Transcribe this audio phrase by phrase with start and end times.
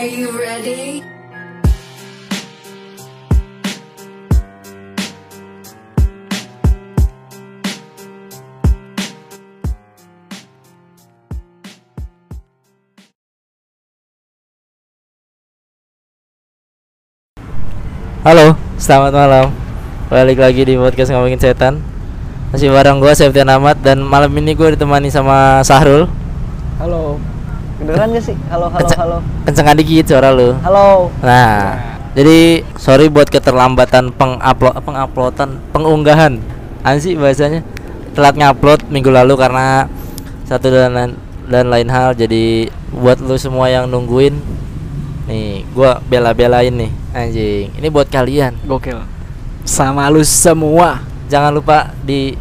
[0.00, 1.04] Are you ready?
[18.24, 19.52] Halo, selamat malam.
[20.08, 21.84] Balik lagi di podcast ngomongin setan.
[22.56, 26.08] Masih bareng gue Septian Ahmad dan malam ini gue ditemani sama Sahrul.
[26.80, 27.20] Halo.
[27.80, 28.36] Kedengeran gak sih?
[28.52, 29.18] Halo, halo, Kenceng- halo.
[29.48, 30.52] Kencengan dikit suara lu.
[30.60, 31.08] Halo.
[31.24, 31.80] Nah,
[32.12, 36.44] jadi sorry buat keterlambatan pengupload penguploadan pengunggahan.
[36.84, 37.64] Ansi bahasanya
[38.12, 39.88] telat ngupload minggu lalu karena
[40.44, 41.12] satu dan lain,
[41.48, 42.12] dan lain hal.
[42.12, 44.36] Jadi buat lu semua yang nungguin
[45.24, 47.72] nih, gua bela-belain nih anjing.
[47.80, 48.60] Ini buat kalian.
[48.68, 49.00] Gokil.
[49.64, 51.00] Sama lu semua.
[51.32, 52.36] Jangan lupa di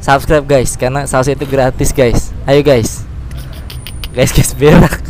[0.00, 2.32] subscribe guys karena saus itu gratis guys.
[2.48, 3.07] Ayo guys.
[4.16, 5.04] Guys guys berak.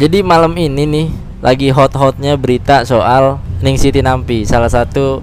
[0.00, 1.06] Jadi malam ini nih
[1.42, 5.20] lagi hot-hotnya berita soal Ning Siti Nampi, salah satu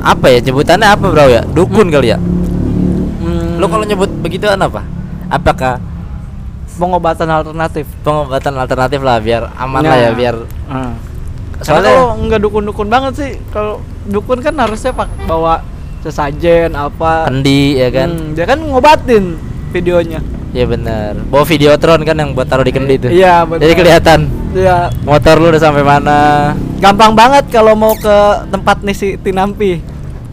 [0.00, 1.44] apa ya sebutannya apa bro ya?
[1.44, 2.18] Dukun kali ya.
[3.20, 4.80] Hmm, Lo kalau nyebut begituan apa?
[5.28, 5.78] Apakah
[6.80, 7.84] pengobatan alternatif.
[8.00, 10.16] pengobatan alternatif lah biar aman lah ya Nah.
[10.16, 10.36] biar
[10.70, 10.92] Hmm.
[11.60, 13.32] Soalnya kalau nggak dukun-dukun banget sih.
[13.52, 15.60] Kalau dukun kan harusnya pak bawa
[16.00, 17.28] sesajen apa.
[17.28, 18.08] kendi ya kan.
[18.16, 19.36] Hmm, dia kan ngobatin
[19.76, 20.24] videonya.
[20.50, 21.14] Ya benar.
[21.30, 23.06] Bawa videotron kan yang buat taruh di kendi itu.
[23.08, 23.62] Iya, benar.
[23.62, 24.18] Jadi kelihatan
[24.50, 24.90] Iya.
[25.02, 26.18] motor lu udah sampai mana.
[26.76, 28.16] Gampang banget kalau mau ke
[28.48, 29.78] tempat nih si Tinampi.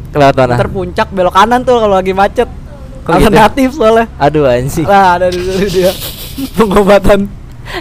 [0.09, 0.57] Kelewat mana?
[0.57, 2.49] Terpuncak belok kanan tuh kalau lagi macet.
[3.05, 3.29] Kok gitu?
[3.29, 4.05] Alternatif soalnya.
[4.17, 4.83] Aduh anjing.
[4.83, 5.93] Nah, ada di dia.
[6.57, 7.29] Pengobatan.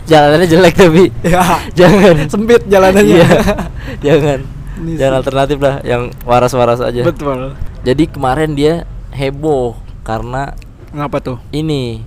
[0.03, 1.63] Jalanannya jelek tapi Ya.
[1.73, 3.17] jangan Sempit jalanannya.
[3.17, 3.29] Iya.
[4.07, 4.39] jangan.
[4.77, 7.01] Ini Jangan alternatif lah yang waras-waras aja.
[7.01, 7.57] Betul.
[7.81, 10.53] Jadi kemarin dia heboh karena
[10.93, 11.39] Ngapa tuh?
[11.51, 12.05] ini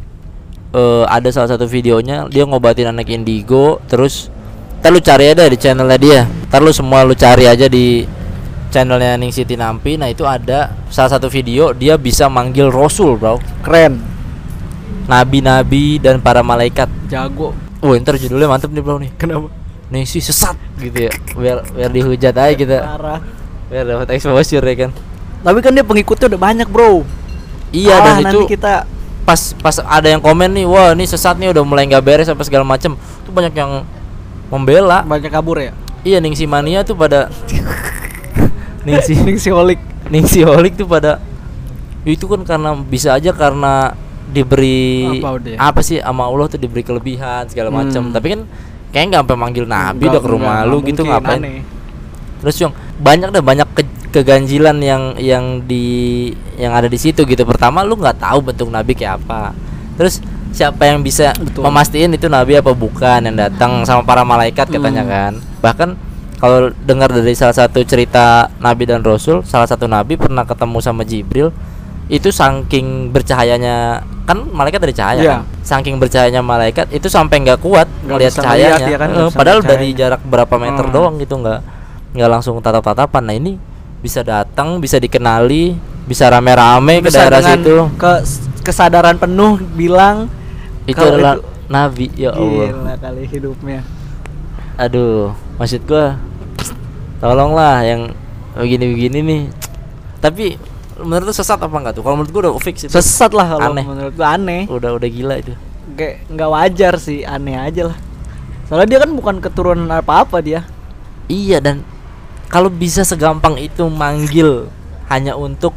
[0.70, 4.30] eh ada salah satu videonya dia ngobatin anak indigo terus
[4.80, 8.08] Ntar lu cari aja di channelnya dia Ntar lu semua lu cari aja di
[8.71, 13.44] channelnya Ning Siti Nampi Nah itu ada salah satu video dia bisa manggil Rasul bro
[13.60, 13.99] Keren.
[15.10, 17.52] Nabi-nabi dan para malaikat Jago.
[17.83, 19.52] Wah ntar judulnya mantep nih bro nih Kenapa?
[19.92, 23.20] Nih sih sesat gitu ya Biar biar dihujat aja kita Parah.
[23.67, 24.92] Biar dapat exposure ya kan
[25.44, 27.04] Tapi kan dia pengikutnya udah banyak, Bro.
[27.71, 28.73] Iya Kalah dan itu nanti kita
[29.22, 32.42] pas pas ada yang komen nih wah ini sesat nih udah mulai nggak beres apa
[32.42, 33.86] segala macem tuh banyak yang
[34.48, 35.72] membela banyak kabur ya.
[36.02, 37.30] iya Ningsi mania tuh pada
[38.86, 39.80] Ningsi Ningsi Holik.
[40.10, 41.22] Ningsi holik tuh pada
[42.02, 43.94] itu kan karena bisa aja karena
[44.26, 45.58] diberi Apa udah ya?
[45.60, 48.14] apa sih sama Allah tuh diberi kelebihan segala macam Hmm.
[48.14, 48.42] tapi kan
[48.90, 51.62] kayaknya nggak sampai manggil nabi udah ke rumah enggak, lu enggak gitu ngapain aneh.
[52.40, 57.43] terus yang banyak deh banyak ke- keganjilan yang yang di yang ada di situ gitu
[57.43, 59.53] pertama lu nggak tahu bentuk nabi kayak apa
[59.95, 60.17] terus
[60.49, 61.61] siapa yang bisa Betul.
[61.61, 65.11] memastikan itu nabi apa bukan yang datang sama para malaikat katanya Hmm.
[65.11, 65.89] kan bahkan
[66.36, 71.03] kalau dengar dari salah satu cerita nabi dan rasul salah satu nabi pernah ketemu sama
[71.03, 71.53] jibril
[72.08, 75.31] itu saking bercahayanya kan malaikat dari cahaya Iya.
[75.31, 79.59] kan saking bercahayanya malaikat itu sampai nggak kuat melihat cahayanya ngeliat ya kan, Eh, padahal
[79.59, 80.17] ngeliat dari cahayanya.
[80.17, 80.93] jarak berapa meter Hmm.
[80.95, 81.59] doang gitu nggak
[82.09, 83.61] nggak langsung tatap-tatapan nah ini
[83.99, 88.11] bisa datang bisa dikenali bisa rame-rame ke daerah situ ke
[88.61, 90.26] kesadaran penuh bilang
[90.86, 93.80] itu adalah itu- nabi ya Allah Gila kali hidupnya.
[94.76, 96.17] aduh maksud gua
[97.20, 98.02] tolonglah yang
[98.55, 99.43] begini-begini nih
[100.17, 100.55] tapi
[100.98, 103.70] menurut lu sesat apa enggak tuh kalau menurut gua udah fix itu Sesat lah kalau
[103.70, 103.86] Aneh.
[103.86, 104.65] menurut gua aneh.
[104.65, 105.54] udah udah gila itu
[105.89, 107.98] Kayak nggak wajar sih, aneh aja lah.
[108.65, 110.61] Soalnya dia kan bukan keturunan apa-apa dia.
[111.26, 111.82] iya dan
[112.49, 114.67] kalau bisa segampang itu manggil
[115.08, 115.71] hanya untuk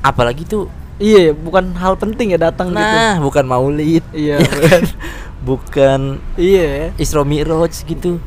[0.00, 2.78] apalagi tuh Iya, bukan hal penting ya datang gitu.
[2.78, 4.38] nah bukan maulid Iya.
[4.46, 4.82] ya kan
[5.42, 6.00] bukan
[6.38, 6.94] Iya.
[6.94, 8.22] Isra Mi'raj gitu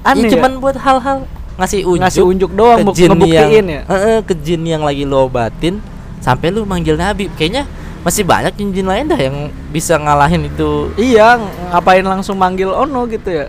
[0.00, 0.22] Aneh.
[0.22, 0.32] ya, ya?
[0.32, 1.26] cuman buat hal-hal
[1.58, 3.82] ngasih unjuk Ngasih unjuk doang, ke jin ngebuktiin yang, ya?
[3.84, 5.82] Heeh, ke jin yang lagi lo obatin
[6.22, 7.66] sampai lu manggil nabi kayaknya
[8.02, 9.36] masih banyak jin-jin lain dah yang
[9.70, 13.46] bisa ngalahin itu Iya, ng- ngapain langsung manggil Ono gitu ya?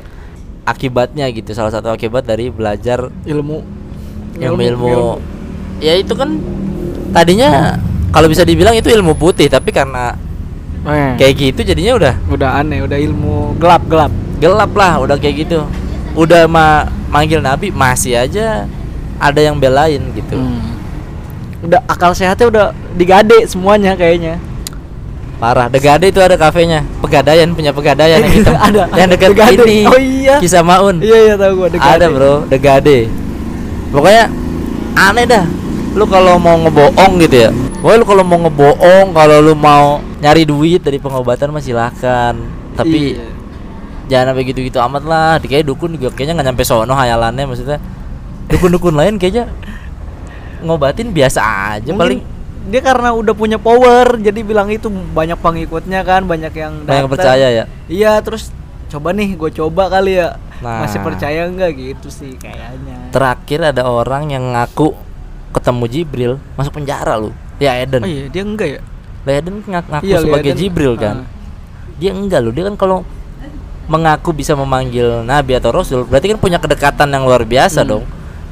[0.63, 3.60] Akibatnya gitu salah satu akibat dari belajar Ilmu.
[4.33, 5.19] ilmu-ilmu
[5.77, 6.39] ya itu kan
[7.12, 7.77] tadinya
[8.10, 10.15] kalau bisa dibilang itu ilmu putih tapi karena
[10.83, 14.12] Eh, kayak gitu jadinya udah udah aneh, udah ilmu gelap-gelap.
[14.36, 15.63] gelap lah udah kayak gitu
[16.12, 18.68] udah ma manggil nabi masih aja
[19.15, 20.75] ada yang belain gitu Hmm.
[21.63, 22.65] Udah akal sehatnya udah
[23.00, 24.36] digade semuanya kayaknya.
[25.43, 25.67] Parah.
[25.67, 26.87] Degade itu ada kafenya.
[27.03, 28.55] Pegadaian punya pegadaian yang hitam.
[28.71, 29.63] Ada, yang dekat Degade.
[29.67, 29.77] ini.
[29.83, 30.35] Oh iya.
[30.39, 31.03] kisah maun.
[31.03, 31.67] Iya iya tahu gua.
[31.67, 31.91] Digade.
[31.99, 32.33] ada bro.
[32.47, 32.97] Degade.
[33.91, 34.31] Pokoknya
[34.95, 35.43] aneh dah.
[35.99, 37.49] Lu kalau mau ngebohong gitu ya.
[37.83, 42.39] Wah lu kalau mau ngebohong kalau lu mau nyari duit dari pengobatan mah silakan.
[42.79, 43.27] Tapi Iya.
[44.07, 45.35] jangan sampai gitu-gitu amat lah.
[45.43, 47.83] Kayaknya dukun juga kayaknya nggak nyampe sono hayalannya maksudnya.
[48.47, 49.51] Dukun-dukun lain kayaknya
[50.63, 51.39] ngobatin biasa
[51.75, 52.19] aja Mungkin paling
[52.63, 57.12] dia karena udah punya power jadi bilang itu banyak pengikutnya kan banyak yang banyak datang.
[57.12, 58.50] percaya ya iya terus
[58.88, 60.80] coba nih gue coba kali ya Nah.
[60.80, 64.95] masih percaya enggak gitu sih kayaknya terakhir ada orang yang ngaku
[65.51, 68.81] ketemu Jibril masuk penjara lu ya Eden oh iya dia enggak ya
[69.25, 70.60] Eden ngak- ngaku Iya, sebagai Eden.
[70.62, 71.27] Jibril kan Ah.
[71.94, 73.04] dia enggak loh dia kan kalau
[73.83, 77.89] mengaku bisa memanggil nabi atau rasul berarti kan punya kedekatan yang luar biasa Hmm.
[77.89, 78.04] dong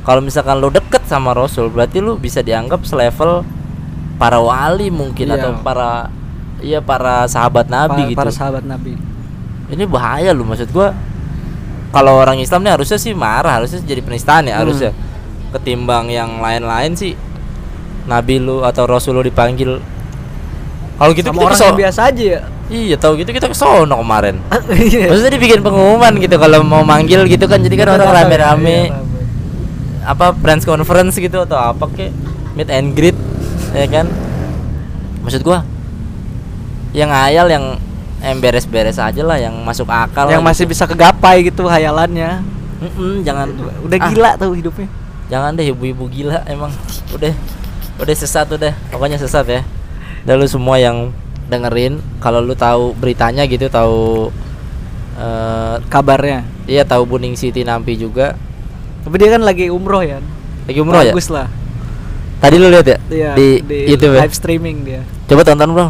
[0.01, 3.47] kalau misalkan lu deket sama rasul berarti lu bisa dianggap selevel
[4.21, 5.35] para wali mungkin Iya.
[5.35, 6.13] atau para
[6.61, 8.17] iya para sahabat nabi Pa- gitu.
[8.17, 8.93] para sahabat nabi.
[9.67, 10.93] Ini bahaya lu maksud gua.
[11.89, 14.63] Kalau orang Islam nih harusnya sih marah harusnya jadi penistaan ya Hmm.
[14.63, 14.93] harusnya.
[15.51, 17.17] Ketimbang yang lain-lain sih
[18.03, 19.81] nabi lu atau rasul lu dipanggil.
[20.93, 22.39] Kalau gitu sama kita orang keso- biasa aja ya.
[22.69, 24.37] Iya tahu gitu kita ke sono kemarin.
[24.71, 25.09] Iya.
[25.09, 28.77] maksudnya dibikin pengumuman gitu kalau mau manggil gitu kan jadi kan orang Iya, rame-rame.
[28.87, 29.09] Rame.
[30.01, 32.09] apa branch conference gitu atau apa kek
[32.53, 33.13] meet and greet
[33.71, 34.07] ya kan?
[35.21, 35.63] Maksud gua
[36.91, 37.65] yang ngayal yang
[38.21, 40.77] yang beres-beres aja lah yang masuk akal yang masih gitu.
[40.77, 42.43] bisa kegapai gitu hayalannya.
[42.81, 43.49] Mm-mm, jangan
[43.85, 44.89] udah ah, gila tuh hidupnya.
[45.31, 46.69] Jangan deh ibu-ibu gila emang.
[47.15, 47.33] Udah
[47.97, 49.61] udah sesat udah pokoknya sesat ya.
[50.27, 51.09] Dan lu semua yang
[51.49, 54.29] dengerin kalau lu tahu beritanya gitu tahu
[55.17, 56.45] eh kabarnya.
[56.69, 58.37] iya tahu Buning City Nampi juga.
[59.01, 60.21] Tapi dia kan lagi umroh ya
[60.69, 61.13] lagi umroh ya?
[61.13, 61.49] Bagus lah
[62.41, 63.47] tadi lu lihat ya Iya, di,
[63.85, 65.87] YouTube ya live streaming dia coba tonton bro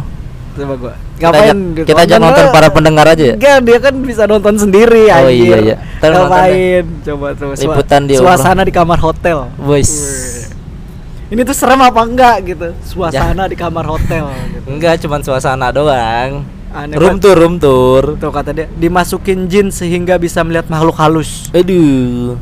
[0.52, 3.94] coba gua kita ajak, dia kita tonton nonton para pendengar aja ya Enggak, dia kan
[3.98, 5.32] bisa nonton sendiri Oh, anjir.
[5.32, 5.76] iya, iya.
[5.96, 6.84] Ntar nonton Ngapain?
[7.00, 9.38] Coba tuh Liputan di suasana di kamar hotel.
[9.56, 9.86] Boys.
[9.86, 11.30] Wih.
[11.32, 12.68] Ini tuh serem apa enggak gitu?
[12.82, 14.66] Suasana di kamar hotel gitu.
[14.68, 16.42] enggak cuman suasana doang
[16.74, 21.48] Aneh room tour room tour Tuh kata dia, dimasukin jin sehingga bisa melihat makhluk halus.
[21.54, 22.34] aduh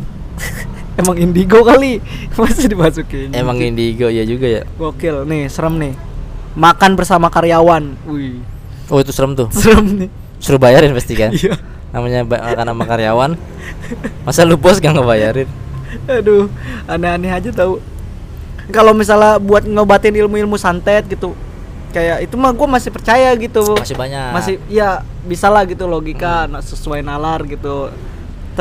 [1.00, 1.98] Emang indigo kali.
[2.38, 3.32] Masih dimasukin.
[3.32, 5.94] emang indigo ya juga ya Gokil nih, serem nih.
[6.52, 7.96] Makan bersama karyawan.
[8.04, 8.38] Wih,
[8.86, 10.10] oh itu serem tuh serem nih.
[10.36, 11.52] suruh bayarin pasti kan Iya.
[11.90, 13.30] namanya makan sama karyawan
[14.22, 15.44] masa lu bos gak ngebayarin
[16.06, 16.46] Aduh,
[16.86, 17.76] aneh-aneh aja tahu.
[18.68, 21.34] Kalau misalnya buat ngobatin ilmu-ilmu santet gitu,
[21.90, 23.74] kayak itu mah gue masih percaya gitu.
[23.74, 27.90] masih banyak Masih, ya bisa lah gitu logika na- sesuai nalar gitu.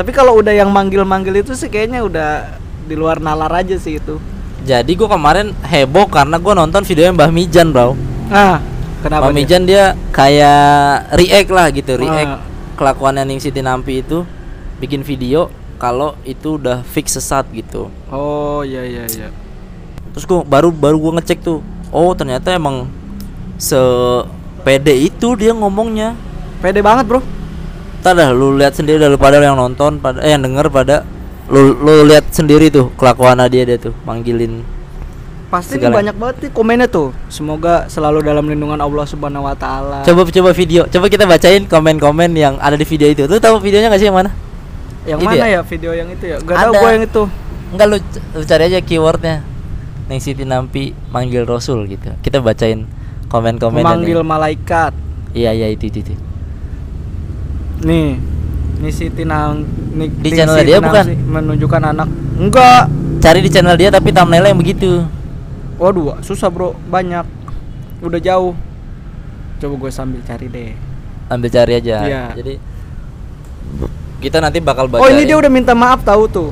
[0.00, 4.16] Tapi kalau udah yang manggil-manggil itu sih kayaknya udah di luar nalar aja sih itu.
[4.60, 7.92] jadi gua kemarin heboh karena gua nonton videonya Mbah Mijan bro
[8.26, 8.64] Nah,
[9.00, 9.28] kenapa?
[9.28, 9.32] Mbah?
[9.32, 10.60] Mijan dia kayak
[11.14, 12.40] react lah gitu react Ah.
[12.76, 14.24] kelakuannya Ning Siti Nampi itu
[14.76, 19.28] bikin video kalau itu udah fix sesat gitu Oh iya iya iya.
[20.10, 22.88] terus gua baru baru gua ngecek tuh oh ternyata emang
[23.56, 23.76] se
[24.60, 26.16] pede itu dia ngomongnya
[26.58, 27.20] Pede banget bro.
[28.00, 31.04] Ntar dah lu lihat sendiri dah lu pada yang nonton pada eh yang denger pada
[31.52, 34.64] lu lu lihat sendiri tuh kelakuan dia dia tuh manggilin
[35.50, 35.98] Pasti Segala.
[35.98, 37.10] banyak banget nih komennya tuh.
[37.26, 40.06] Semoga selalu dalam lindungan Allah Subhanahu wa taala.
[40.06, 43.90] coba coba video coba kita bacain komen-komen yang ada di video itu lu tahu videonya
[43.90, 44.30] gak sih yang mana
[45.02, 45.46] Yang Itu mana ya?
[45.50, 45.60] ya?
[45.66, 46.38] video yang itu ya?
[46.38, 46.78] Gak tau Ada.
[46.78, 47.22] gue yang itu.
[47.74, 47.96] enggak lu,
[48.30, 49.36] lu cari aja keywordnya
[50.06, 52.86] Neng Siti Nampi manggil Rasul gitu kita bacain
[53.26, 54.94] komen-komen Memanggil malaikat.
[55.34, 56.14] iya iya itu itu, itu.
[57.80, 58.20] Nih,
[58.78, 61.04] nih Siti Nang nih, Di Siti dia bukan?
[61.04, 62.08] si- menunjukkan anak.
[62.36, 62.84] Enggak.
[63.20, 65.04] cari di channel dia tapi thumbnailnya yang begitu
[65.76, 67.28] Waduh, susah bro, banyak.
[68.00, 68.56] Udah jauh.
[69.56, 70.72] Coba gue sambil cari deh.
[71.28, 72.24] ambil cari aja Iya.
[72.34, 72.58] jadi
[74.18, 76.50] kita nanti bakal baca Oh ini dia udah minta maaf tahu tuh.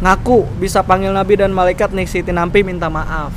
[0.00, 3.30] Ngaku bisa panggil nabi dan malaikat nih Siti Nampi minta maaf.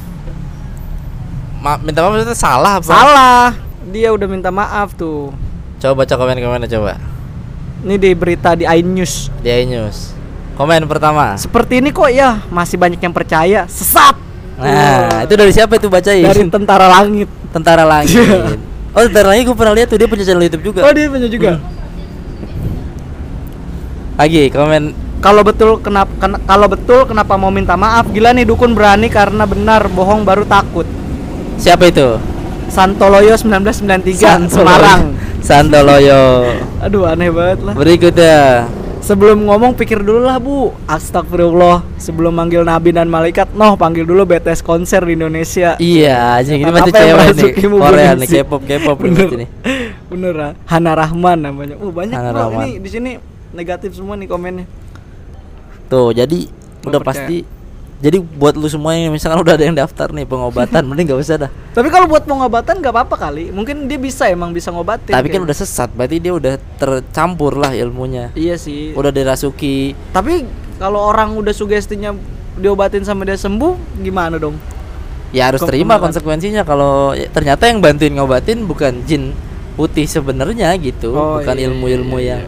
[1.60, 2.90] Ma minta maaf maksudnya salah apa?
[2.90, 3.48] Salah.
[3.86, 5.30] Dia udah minta maaf tuh.
[5.78, 6.96] Coba baca komen-komennya coba.
[7.84, 9.28] Ini di berita di iNews.
[9.44, 10.16] Di iNews.
[10.56, 11.36] Komen pertama.
[11.36, 13.68] Seperti ini kok ya masih banyak yang percaya.
[13.68, 14.16] Sesat.
[14.54, 16.24] Nah, itu dari siapa itu bacain?
[16.24, 17.28] dari tentara langit.
[17.54, 18.18] Tentara Langit.
[18.18, 18.58] Iya.
[18.94, 20.82] Oh, Tentara Langit gue pernah lihat tuh dia punya channel YouTube juga.
[20.86, 21.62] Oh dia punya juga.
[24.14, 26.12] Lagi komen Kalau betul kenapa
[26.46, 28.12] kalau betul kenapa mau minta maaf?
[28.12, 30.86] Gila nih dukun berani karena benar, bohong baru takut.
[31.56, 32.20] siapa itu?
[32.68, 35.16] Santoloyo 1993 Semarang.
[35.44, 36.48] Santoloyo.
[36.80, 37.74] Aduh aneh banget lah.
[37.76, 38.66] Berikutnya.
[39.04, 44.24] Sebelum ngomong pikir dulu lah bu Astagfirullah Sebelum manggil nabi dan malaikat Noh panggil dulu
[44.24, 47.52] BTS konser di Indonesia Iya, anjing ini yang cewek nih.
[47.68, 48.28] Korea nih?
[48.32, 49.28] K-pop, K-pop Bener.
[50.08, 50.52] Bener ah.
[50.64, 52.64] Hana Rahman namanya Oh banyak Hana Rahman.
[52.64, 53.12] ini di sini
[53.52, 54.64] negatif semua nih komennya
[55.92, 56.48] Tuh, jadi
[56.82, 57.28] udah percaya.
[57.28, 57.38] pasti
[58.04, 61.48] Jadi buat lu semua yang misalkan udah ada yang daftar nih pengobatan, mending nggak usah
[61.48, 61.52] dah.
[61.72, 63.48] Tapi kalau buat pengobatan nggak apa-apa kali.
[63.56, 65.16] Mungkin dia bisa emang bisa ngobatin.
[65.16, 68.36] Tapi kan udah sesat, berarti dia udah tercampur lah ilmunya.
[68.36, 68.92] Iya sih.
[68.92, 69.96] Udah dirasuki.
[70.12, 70.44] Tapi
[70.84, 72.12] kalau orang udah sugestinya
[72.60, 74.60] diobatin sama dia sembuh, gimana dong?
[75.32, 76.12] Ya harus Kok terima beneran?
[76.12, 79.32] konsekuensinya kalau ya, ternyata yang bantuin ngobatin bukan jin
[79.80, 82.42] putih sebenarnya gitu, Oh, bukan iya, ilmu-ilmu iya, yang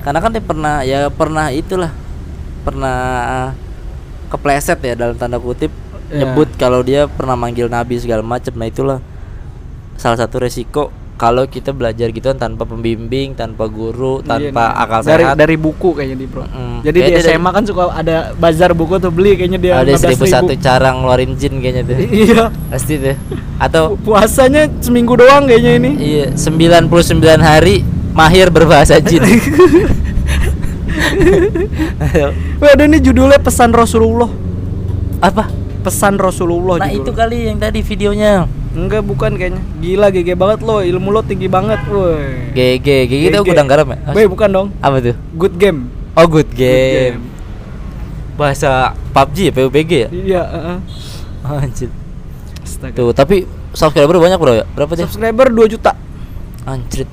[0.00, 1.92] karena kan dia pernah ya pernah itulah
[2.64, 2.98] pernah
[4.30, 5.68] kepleset ya dalam tanda kutip
[6.08, 6.26] Ya.
[6.26, 8.98] nyebut kalau dia pernah manggil nabi segala macam nah itulah
[9.94, 14.82] salah satu resiko kalau kita belajar gitu kan tanpa pembimbing tanpa guru Iya tanpa nih.
[14.82, 16.42] akal dari sehat dari buku kayaknya di bro.
[16.42, 16.80] Mm-mm.
[16.80, 19.86] Jadi Kayaknya di dari- SMA kan suka ada bazar buku tuh beli kayaknya dia ada
[19.86, 20.02] 15.000.
[20.02, 21.96] seribu satu cara ngeluarin jin kayaknya tuh
[22.26, 22.42] Iya.
[22.66, 23.16] pasti tuh
[23.60, 25.90] atau Pu- Puasanya seminggu doang kayaknya ini.
[25.94, 26.90] Iya, 99
[27.38, 29.22] hari mahir berbahasa jin.
[32.10, 32.28] Ayo.
[32.60, 34.30] Ada nih judulnya pesan Rasulullah.
[35.20, 35.48] Apa?
[35.80, 37.04] Pesan Rasulullah Nah, judulnya.
[37.04, 38.44] itu kali yang tadi videonya.
[38.70, 39.62] Enggak bukan kayaknya.
[39.82, 42.54] Gila GG banget lo, ilmu lo tinggi banget, woi.
[42.54, 43.98] GG, GG itu gudang garam ya?
[44.14, 44.68] Boy, bukan dong.
[44.78, 45.16] Apa tuh?
[45.34, 45.90] Good game.
[46.14, 47.18] Oh, good Good game.
[48.38, 50.08] Bahasa PUBG ya, PUBG ya?
[50.08, 50.78] Iya, heeh.
[51.50, 51.90] Anjir.
[52.62, 52.94] Astaga.
[52.94, 53.42] Tuh, tapi
[53.74, 54.64] subscriber banyak, Bro ya?
[54.70, 55.04] Berapa dia?
[55.10, 55.92] Subscriber 2 juta.
[56.62, 57.10] Anjir.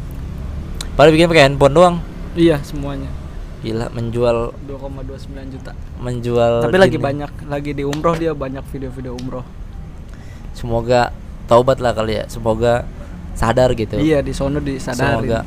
[0.94, 1.96] Padahal bikin pakai handphone doang.
[2.38, 3.10] Iya, semuanya.
[3.58, 5.72] Gila, menjual 2,29 juta.
[5.98, 9.42] menjual Tapi lagi banyak, lagi di umroh dia banyak video-video umroh.
[10.54, 11.10] Semoga
[11.46, 12.26] taubat lah kali ya.
[12.30, 12.86] Semoga
[13.34, 13.98] sadar gitu.
[13.98, 15.26] Iya, di sono disadarin.
[15.26, 15.40] Semoga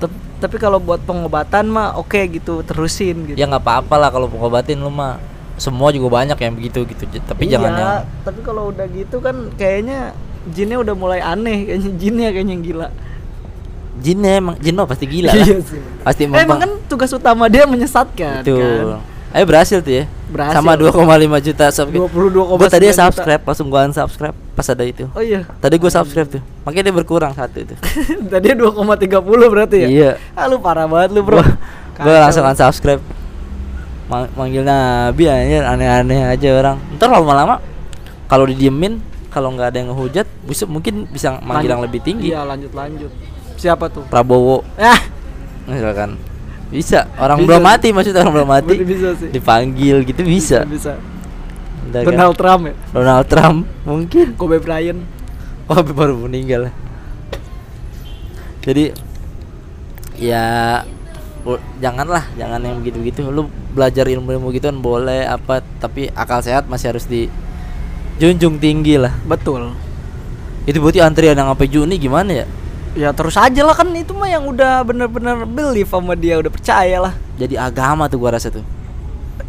[0.00, 3.38] Tep- tapi kalau buat pengobatan mah oke gitu, terusin gitu.
[3.38, 5.22] ya nggak apa-apa lah kalau pengobatin lu mah
[5.54, 9.54] semua juga banyak yang begitu gitu tapi Iya, jangan yang tapi kalau udah gitu kan
[9.54, 10.10] kayaknya
[10.50, 12.88] jinnya udah mulai aneh kayaknya jinnya kayaknya yang gila.
[13.94, 15.80] Jinnya emang jin mah pasti gila lah Iya sih.
[16.00, 19.04] pasti Eh, emang memang kan tugas utama dia menyesatkan itu kan.
[19.32, 20.56] ayo berhasil tuh ya Berhasil.
[20.56, 20.96] sama 2,5
[21.42, 25.44] juta subscribe 22,9 gua tadi subscribe langsung gua unsubscribe pas ada itu Oh iya.
[25.58, 27.74] tadi gua subscribe tuh makanya dia berkurang satu itu
[28.32, 29.12] Tadi 2,30
[29.46, 29.88] berarti ya?
[29.88, 31.36] iya Ah lu parah banget lu, Bro.
[31.36, 31.56] gua, gua
[32.08, 32.22] Kacau.
[32.22, 33.02] langsung unsubscribe
[34.04, 37.60] Ma- manggil nabi anjir aneh-aneh aja orang ntar lama-lama
[38.26, 42.44] kalau didiemin kalau nggak ada yang ngehujat bisa mungkin bisa manggil yang lebih tinggi Iya,
[42.44, 43.08] lanjut lanjut.
[43.62, 44.02] Siapa tuh?
[44.10, 44.98] Prabowo Ah,
[45.70, 46.18] misalkan
[46.72, 47.46] bisa orang Bisa.
[47.46, 49.28] belum mati maksudnya orang belum mati bisa sih.
[49.28, 50.96] dipanggil gitu bisa, Bisa.
[51.86, 52.08] Udah kan?
[52.10, 52.74] Donald Trump ya?
[52.90, 54.98] Donald Trump mungkin Kobe Bryant.
[55.68, 56.72] oh baru meninggal
[58.62, 58.94] jadi
[60.16, 60.44] ya
[61.82, 66.94] janganlah jangan yang begitu-begitu lu belajar ilmu-ilmu gitu kan boleh apa tapi akal sehat masih
[66.94, 69.74] harus dijunjung tinggi lah Betul.
[70.64, 72.46] itu berarti antrian yang sampai Juni gimana ya
[72.92, 76.98] Ya terus aja lah kan itu mah yang udah bener-bener believe sama dia udah percaya
[77.00, 77.14] lah.
[77.40, 78.60] jadi agama tuh gua rasa tuh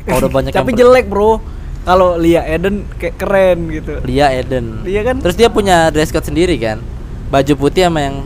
[0.08, 1.40] kalau udah banyak Tapi jelek bro.
[1.84, 4.00] Kalau Lia Eden kayak keren gitu.
[4.08, 4.88] Lia Eden.
[4.88, 5.20] Iya kan?
[5.20, 6.80] Terus dia punya dress code sendiri kan?
[7.28, 8.24] Baju putih sama yang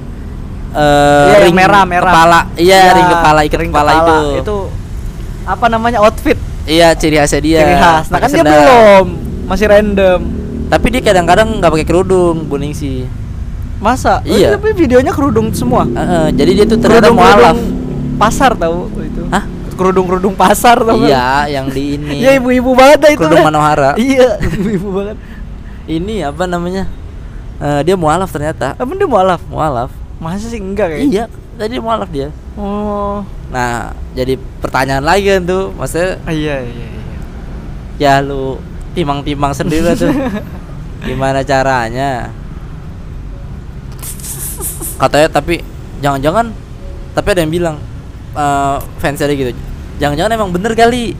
[0.78, 2.14] eh Iya, ring merah merah.
[2.14, 2.40] Kepala.
[2.54, 4.18] Iya, Ya, ring kepala ikat ring kepala, itu.
[4.46, 4.58] Itu
[5.48, 7.60] apa namanya outfit Iya, ciri khasnya dia.
[7.64, 8.06] ciri khas.
[8.12, 9.06] Nah kan dia belum,
[9.48, 10.20] masih random.
[10.68, 13.08] Tapi dia kadang-kadang nggak pakai kerudung, Bu Ningsi.
[13.88, 14.20] Masa?
[14.20, 14.54] Oh, Iya.
[14.54, 15.88] tapi videonya kerudung semua.
[15.88, 17.58] Heeh, jadi dia tuh ternyata Kerudung mualaf.
[18.18, 19.24] pasar tahu itu.
[19.28, 19.44] Hah?
[19.74, 21.08] Kerudung kerudung pasar tahu nggak?
[21.08, 22.16] Iya, yang di ini.
[22.20, 23.20] Iya ibu-ibu banget dah itu.
[23.22, 23.48] Kerudung dah.
[23.48, 23.92] Manohara.
[23.96, 25.18] Iya, ibu-ibu banget.
[25.88, 26.84] Ini apa namanya?
[27.58, 28.76] Eh, dia mualaf ternyata.
[28.76, 29.40] Apa dia mualaf?
[29.48, 29.90] Mualaf.
[30.18, 31.02] Masa sih enggak kayak?
[31.06, 31.24] Iya,
[31.56, 32.28] tadi dia mualaf dia.
[32.60, 33.24] Oh.
[33.48, 37.02] Nah, jadi pertanyaan lagi kan tuh, maksudnya Ah, iya iya iya.
[37.98, 38.60] ya lu
[38.92, 40.12] timang-timang sendiri tuh
[41.08, 42.34] gimana caranya
[44.98, 45.62] katanya tapi
[46.00, 46.50] jangan-jangan
[47.14, 47.76] tapi ada yang bilang
[48.34, 49.52] eh fans dia gitu
[49.98, 51.14] jangan-jangan emang bener kali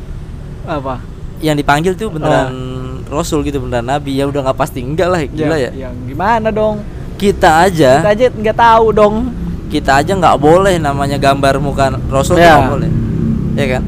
[0.64, 1.02] Apa?
[1.40, 2.54] yang dipanggil tuh beneran
[3.08, 6.82] rasul gitu beneran nabi ya udah nggak pasti enggak lah gila ya, Yang gimana dong?
[7.16, 9.16] kita aja Kita aja nggak tahu dong.
[9.68, 12.56] kita aja nggak boleh namanya gambar muka rasul Ya.
[12.56, 12.90] nggak boleh
[13.54, 13.84] ya kan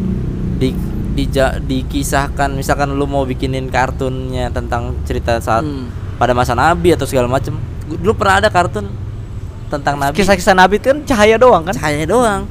[0.58, 0.69] di
[1.13, 5.88] dija- dikisahkan misalkan lu mau bikinin kartunnya tentang cerita saat Hmm.
[6.15, 7.55] pada masa nabi atau segala macem
[7.88, 8.88] dulu pernah ada kartun
[9.69, 11.73] tentang nabi Kisah-kisah Nabi kan cahaya doang kan?
[11.73, 12.49] cahaya doang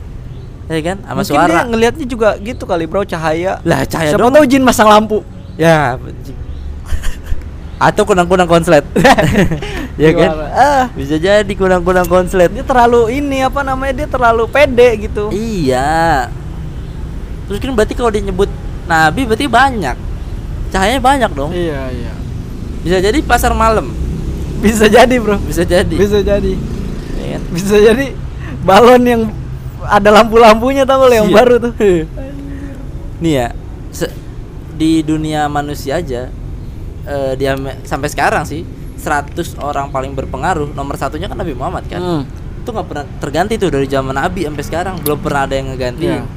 [0.67, 3.59] ya kan sama Mungkin suara dia ngelihatnya juga gitu kali bro cahaya.
[3.63, 5.25] lah cahaya Siapa doang tahu jin masang lampu.
[5.57, 5.99] ya
[7.79, 8.83] atau kunang-kunang konslet
[10.03, 10.31] ya kan?
[10.51, 15.31] Ah, bisa jadi kunang-kunang konslet dia terlalu ini apa namanya dia terlalu pede gitu.
[15.31, 16.27] Iya.
[17.47, 18.51] Terus kan berarti kalau dia nyebut
[18.85, 19.95] nabi berarti banyak.
[20.69, 21.55] Cahayanya banyak dong.
[21.55, 22.13] Iya iya.
[22.83, 23.95] Bisa jadi pasar malam.
[24.59, 25.39] Bisa jadi bro.
[25.39, 25.95] Bisa jadi.
[25.95, 26.59] Bisa jadi.
[27.51, 28.17] Bisa jadi
[28.61, 29.23] balon yang
[29.81, 31.73] ada lampu-lampunya tau lo yang baru tuh.
[33.19, 33.49] Nih ya.
[34.73, 36.31] di dunia manusia aja
[37.03, 38.63] eh, dia sampai sekarang sih
[38.95, 42.23] 100 orang paling berpengaruh nomor satunya kan Nabi Muhammad kan Hmm.
[42.59, 46.15] itu nggak pernah terganti tuh dari zaman Nabi sampai sekarang belum pernah ada yang ngegantiin
[46.15, 46.31] Iya.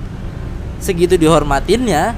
[0.77, 2.17] segitu dihormatinnya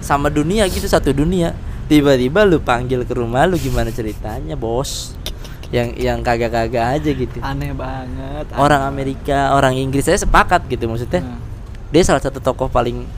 [0.00, 5.16] sama dunia gitu satu dunia tiba-tiba lu panggil ke rumah lu gimana ceritanya bos
[5.72, 8.44] yang yang kagak-kagak aja gitu Aneh banget.
[8.46, 8.60] aneh.
[8.60, 11.40] orang Amerika orang Inggris saya sepakat gitu maksudnya Nah,
[11.88, 13.08] dia salah satu tokoh paling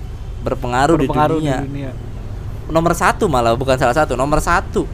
[0.40, 1.58] berpengaruh, berpengaruh di dunia.
[1.58, 1.90] di dunia.
[2.66, 4.86] nomor satu malah bukan salah satu nomor satu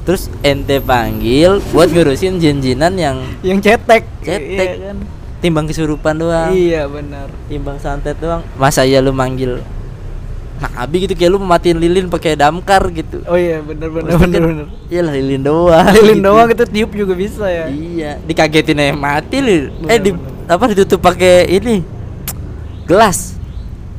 [0.00, 4.02] terus ente panggil buat ngurusin jin-jinan yang Yang cetek.
[4.20, 4.68] Cetek.
[4.72, 4.96] Iya kan?
[5.38, 7.28] timbang kesurupan doang Iya benar.
[7.46, 9.60] timbang santet doang masa iya lu manggil
[10.60, 14.40] Nabi gitu kayak lu mematiin lilin pakai damkar gitu Oh iya benar benar Maksudnya benar
[14.44, 14.92] kan, benar.
[14.92, 16.26] Iyalah lilin doang Lilin gitu.
[16.28, 17.64] doang itu tiup juga bisa ya.
[17.72, 19.72] Iya, dikagetin aja mati lil.
[19.80, 20.52] Bener, eh di bener.
[20.52, 21.80] apa ditutup pakai ini
[22.84, 23.40] gelas.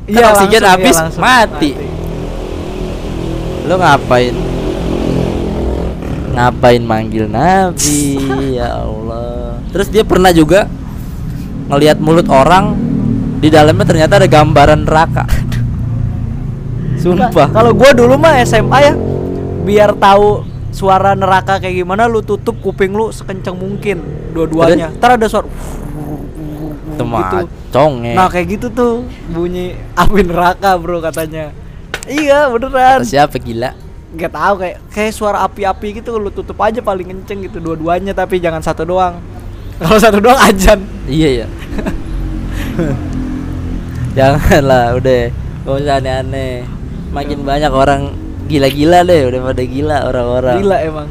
[0.06, 1.70] Kan oksigen langsung, habis, iya, langsung mati.
[3.66, 4.34] Lo ngapain?
[6.32, 8.02] Ngapain manggil Nabi?
[8.58, 9.58] ya Allah.
[9.72, 10.70] Terus dia pernah juga
[11.70, 12.76] ngelihat mulut orang
[13.40, 15.24] di dalamnya ternyata ada gambaran neraka.
[17.02, 17.50] Sumpah.
[17.50, 18.94] Kalau gua dulu mah SMA ya,
[19.66, 24.00] biar tahu suara neraka kayak gimana lu tutup kuping lu sekencang mungkin
[24.32, 24.88] dua-duanya.
[24.96, 25.44] Ntar ada suara
[26.92, 27.36] Itu mah gitu.
[27.72, 28.12] conge.
[28.16, 31.52] Nah kayak gitu tuh bunyi api neraka bro katanya.
[32.08, 33.04] Iya beneran.
[33.04, 33.76] Kata siapa gila?
[34.12, 38.40] Gak tahu kayak kayak suara api-api gitu lu tutup aja paling kenceng gitu dua-duanya tapi
[38.40, 39.20] jangan satu doang.
[39.80, 40.84] Kalau satu doang ajan.
[41.08, 41.46] Iya ya.
[44.16, 45.32] Janganlah, udah.
[45.64, 46.81] Gak usah aneh-aneh.
[47.12, 48.16] Makin banyak orang
[48.48, 50.56] gila-gila deh, udah pada gila orang-orang.
[50.64, 51.08] Gila emang.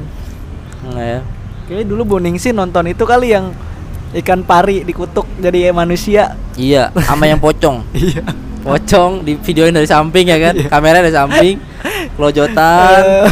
[0.92, 1.20] Nah, ya.
[1.70, 3.54] Kayaknya dulu Boningsi nonton itu kali yang
[4.12, 6.36] ikan pari dikutuk jadi manusia.
[6.58, 7.86] Iya, sama yang pocong.
[7.98, 8.26] Iya.
[8.62, 10.54] Pocong di videoin dari samping ya kan?
[10.54, 10.70] Iya.
[10.70, 11.56] Kamera dari samping.
[12.18, 13.26] Kelojotan, Eh,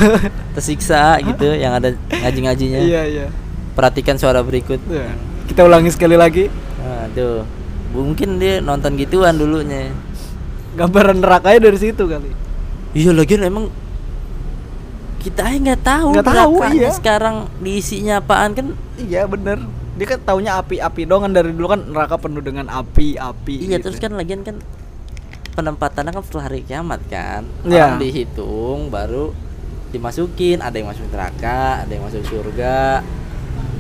[0.57, 2.81] tersiksa gitu yang ada ngaji-ngajinya.
[2.81, 3.25] Iya iya.
[3.77, 4.82] Perhatikan suara berikut.
[4.89, 5.05] Ya.
[5.45, 6.49] Kita ulangi sekali lagi.
[7.13, 7.45] Tuh.
[7.93, 9.93] Mungkin dia nonton gituan dulunya.
[10.73, 12.48] Gambaran nerakanya dari situ kali.
[12.93, 13.65] Iya lagian emang
[15.19, 16.89] kita aja nggak tahu Nggak tahu, iya.
[16.95, 19.60] sekarang diisinya apaan kan Iya bener.
[19.99, 23.67] Dia kan taunya api-api doang kan dari dulu kan neraka penuh dengan api-api.
[23.67, 23.91] iya gitu.
[23.91, 24.63] terus kan lagian kan
[25.54, 29.36] penempatannya kan setelah hari kiamat kan orang dihitung baru
[29.91, 33.04] dimasukin ada yang masuk neraka ada yang masuk surga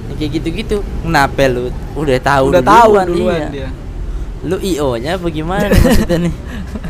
[0.09, 3.49] Ya, kayak gitu-gitu kenapa lu udah tahu udah tahu duluan, duluan iya.
[3.53, 3.69] dia.
[4.41, 6.33] lu io nya bagaimana maksudnya nih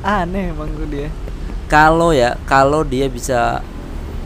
[0.00, 1.08] Aneh emang tuh dia.
[1.66, 3.60] kalau ya kalau dia bisa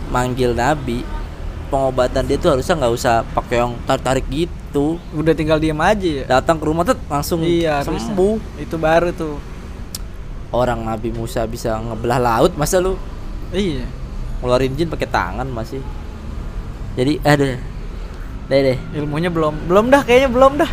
[0.08, 1.02] manggil nabi
[1.66, 6.08] pengobatan dia tuh harusnya nggak usah pakai yang tarik tarik gitu Udah tinggal diem aja
[6.20, 6.24] ya.
[6.30, 7.98] datang ke rumah tuh langsung Iya, harusnya.
[8.04, 9.36] sembuh Itu baru tuh.
[10.50, 13.00] orang Nabi Musa bisa ngebelah laut masa lu
[13.50, 13.88] Iya.
[14.38, 15.80] ngeluarin jin pakai tangan masih
[16.92, 17.56] jadi ada
[18.44, 20.68] deh deh Ilmunya belum belum dah kayaknya belum dah.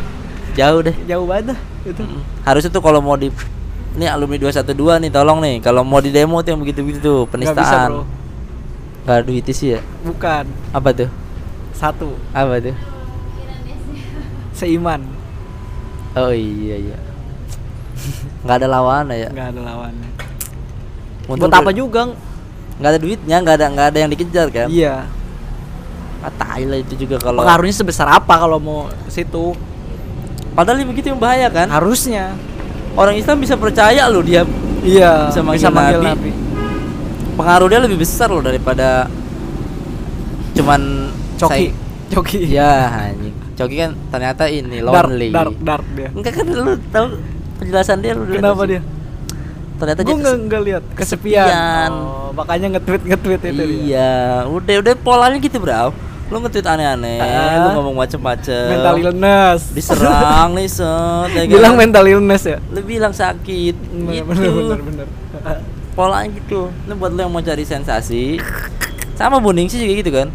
[0.51, 2.01] jauh deh Jauh banget dah itu.
[2.01, 2.21] Mm.
[2.43, 3.31] harusnya tuh kalau mau di
[3.97, 7.31] ini alumni 212 nih tolong nih kalau mau di demo tuh yang begitu-begitu tuh bisa,
[7.55, 8.03] penistaan Bro.
[9.05, 10.45] nggak ada duit sih ya Bukan.
[10.75, 11.09] apa tuh
[11.73, 12.13] Satu.
[12.35, 12.75] apa tuh
[14.53, 15.01] Seiman.
[16.19, 16.97] oh iya iya
[18.43, 19.61] nggak ada lawan ya nggak ada.
[21.29, 22.09] Untung Buat apa juga?
[22.79, 25.03] nggak ada duitnya nggak ada nggak ada yang dikejar kan Iya.
[26.23, 29.51] ah, lah itu juga kalau Pengaruhnya sebesar apa kalau mau situ?
[30.55, 32.35] padahal ini begitu yang bahaya kan Harusnya.
[32.99, 34.43] Orang Islam bisa percaya loh dia
[34.79, 35.27] Iya.
[35.27, 36.31] Bisa manggil Nabi.
[37.33, 39.07] pengaruh dia lebih besar loh daripada
[40.53, 40.81] cuman
[41.35, 41.51] Coki.
[41.67, 41.73] say-
[42.09, 42.39] Coki.
[42.49, 42.71] ya
[43.07, 46.09] anjing coki kan ternyata ini Dark, lonely dark, dark dia.
[46.09, 47.05] enggak kan lu tahu
[47.57, 48.81] penjelasan dia lu Kenapa dia?
[49.75, 51.47] ternyata Gue dia nggak nggak lihat kesepian.
[51.47, 51.91] kesepian.
[51.93, 53.79] Oh, makanya nge-tweet nge-tweet itu dia.
[53.79, 54.13] iya
[54.45, 55.91] udah udah polanya gitu bro
[56.29, 57.65] lu nge-tweet aneh-aneh Ah.
[57.65, 59.61] lu ngomong macem-macem Mental illness.
[59.71, 60.85] diserang nih set
[61.27, 61.49] ya kan?
[61.51, 62.57] Bilang mental illness ya.
[62.63, 65.07] lu bilang sakit Bener, gitu bener bener bener.
[65.97, 68.37] polanya gitu ini buat lo yang mau cari sensasi
[69.13, 70.27] sama buning sih juga gitu kan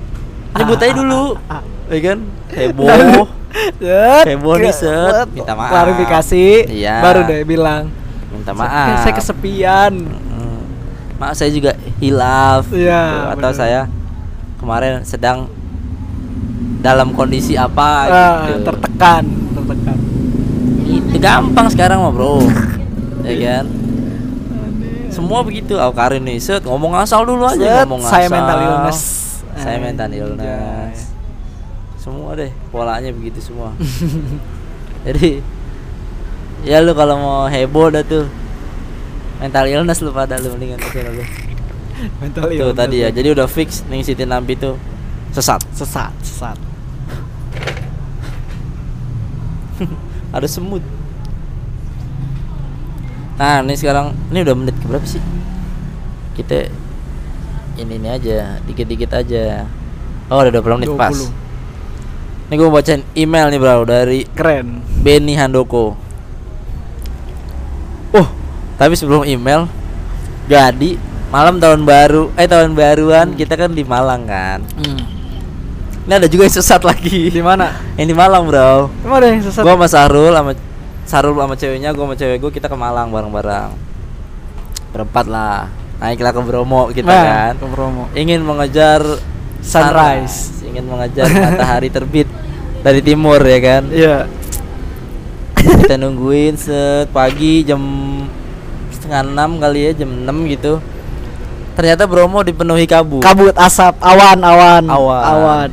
[0.54, 1.38] nyebut aja dulu
[1.88, 2.18] ya kan
[2.50, 3.26] heboh
[4.26, 5.30] Heboh nih, Set.
[5.30, 5.70] Minta maaf.
[5.70, 6.74] Klarifikasi.
[6.74, 6.98] Iya.
[6.98, 7.86] Baru deh bilang.
[8.26, 9.92] minta "Saya- maaf Saya kesepian.
[11.14, 13.30] Maaf saya juga hilaf Iya, gitu.
[13.30, 13.54] atau bener.
[13.54, 13.80] saya
[14.58, 15.46] kemarin sedang
[16.84, 18.68] dalam kondisi apa Ah, gitu.
[18.68, 19.24] tertekan,
[19.56, 19.96] tertekan.
[20.84, 22.38] itu gampang sekarang mah bro.
[23.24, 23.66] Ya kan?
[25.08, 25.80] Semua begitu.
[25.80, 26.60] Al Karin nih set.
[26.60, 28.36] Ngomong asal dulu aja Set, ngomong saya asal.
[28.36, 29.00] mental illness.
[29.56, 30.98] saya mental illness.
[31.96, 33.72] Semua deh polanya begitu semua.
[35.08, 35.40] Jadi
[36.64, 38.28] ya lu kalau mau heboh dah tuh.
[39.40, 41.24] Mental illness lu pada lu mendingan lu
[42.20, 43.08] Mental tuh tadi ya.
[43.08, 44.76] jadi udah fix nih Siti Nampi tuh
[45.32, 45.64] sesat.
[45.72, 46.58] Sesat, sesat.
[50.36, 50.82] ada semut.
[53.34, 55.22] Nah ini sekarang ini udah menit ke berapa sih?
[56.38, 56.70] Kita
[57.78, 59.66] ini ini aja dikit-dikit aja.
[60.30, 61.14] Oh udah 20 menit pas.
[61.14, 61.42] 20.
[62.44, 64.84] ini gue bacain email nih bro dari Keren.
[65.02, 65.96] Benny Handoko.
[68.14, 68.28] Oh
[68.74, 69.70] tapi sebelum email
[70.50, 70.98] jadi
[71.30, 74.60] malam tahun baru eh tahun baruan kita kan di Malang kan
[76.04, 77.72] ini ada juga yang sesat lagi Di mana?
[77.94, 79.60] yang di Malang bro Emang ada yang sesat?
[79.60, 80.52] Gua sama Sarul sama
[81.04, 83.76] Sarul sama ceweknya, gua sama cewek gua kita ke Malang bareng-bareng.
[84.90, 85.68] Berempat lah.
[85.94, 87.52] Naiklah ke Bromo kita Nah, kan.
[87.56, 88.08] ke Bromo.
[88.12, 89.04] Ingin mengejar
[89.60, 90.60] Sunrise.
[90.62, 92.24] ingin mengejar matahari terbit
[92.80, 93.82] dari timur ya kan.
[93.86, 94.16] Iya.
[95.54, 97.80] kita nungguin set pagi jam
[98.90, 100.80] setengah enam kali ya jam 6 gitu.
[101.74, 103.20] Ternyata Bromo dipenuhi kabut.
[103.20, 105.22] Kabut, asap, awan, awan, Awan.
[105.22, 105.70] awan.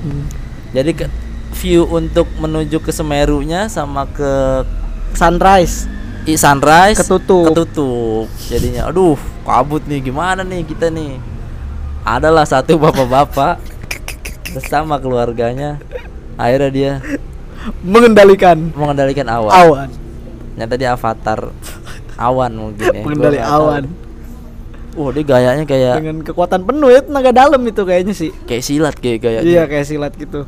[0.72, 1.06] Jadi ke
[1.54, 4.64] view untuk menuju ke Semerunya sama ke
[5.12, 5.88] Sunrise.
[6.22, 7.50] i sunrise Ketutup.
[7.50, 11.18] ketutup jadinya aduh kabut nih gimana nih kita nih
[12.04, 13.58] adalah satu bapak-bapak
[14.52, 15.82] bersama keluarganya
[16.36, 16.92] akhirnya dia
[17.82, 19.90] Mengendalikan mengendalikan awan awan.
[20.54, 21.50] nyata dia avatar
[22.16, 23.84] awan mungkin ya Mengendali awan.
[24.94, 28.30] wah dia gayanya kayak Dengan kekuatan penuh ya tenaga dalam itu kayaknya sih.
[28.46, 30.46] kayak silat kayak gayanya Iya kayak silat gitu.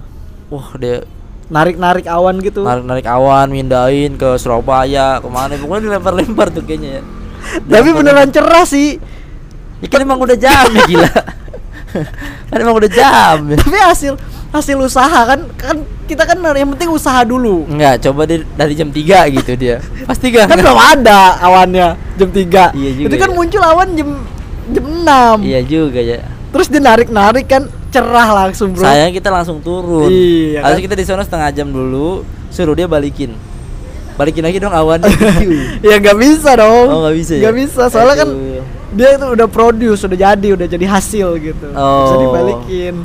[0.53, 1.01] Wah dia
[1.43, 2.63] Narik-narik awan gitu.
[2.63, 7.03] narik-narik awan mindahin ke Surabaya ke mana pokoknya dilempar-lempar tuh kayaknya ya
[7.73, 8.95] Tapi beneran cerah sih.
[9.77, 11.09] ya kan emang udah jam ya gila
[12.49, 13.57] kan emang udah jam ya.
[13.59, 14.13] Tapi hasil
[14.49, 17.65] hasil usaha kan kan kita kan yang penting usaha dulu.
[17.65, 19.77] Enggak, coba di, dari jam 3 gitu dia.
[20.05, 20.45] Pasti gak?
[20.47, 23.35] Kan belum ada awannya jam 3 Iya juga Itu kan ya.
[23.35, 24.09] muncul awan jam
[24.69, 24.85] jam
[25.41, 26.19] 6 Iya juga ya.
[26.49, 30.09] Terus dia narik-narik kan cerah langsung bro Sayang kita langsung turun.
[30.09, 30.83] Iya, Harus kan?
[30.83, 33.37] kita di sana setengah jam dulu, suruh dia balikin.
[34.13, 35.09] Balikin lagi dong awannya.
[35.81, 37.41] Ya nggak bisa dong Oh, nggak bisa ya?
[37.43, 38.61] Nggak bisa soalnya kan Aduh.
[38.91, 42.17] dia itu udah produce, udah jadi, udah jadi hasil gitu Bisa Oh.
[42.19, 42.95] dibalikin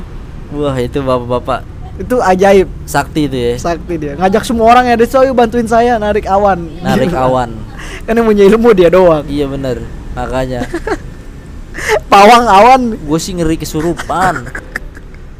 [0.49, 1.61] Wah, itu bapak-bapak
[1.97, 3.53] Itu ajaib sakti itu ya.
[3.57, 7.17] sakti dia ngajak semua orang ya deh yuk bantuin saya narik awan Narik Gitu.
[7.19, 7.57] awan.
[8.05, 9.81] kan yang punya ilmu dia doang Iya bener
[10.13, 10.65] Makanya
[12.05, 14.45] pawang awan gue sih ngeri kesurupan.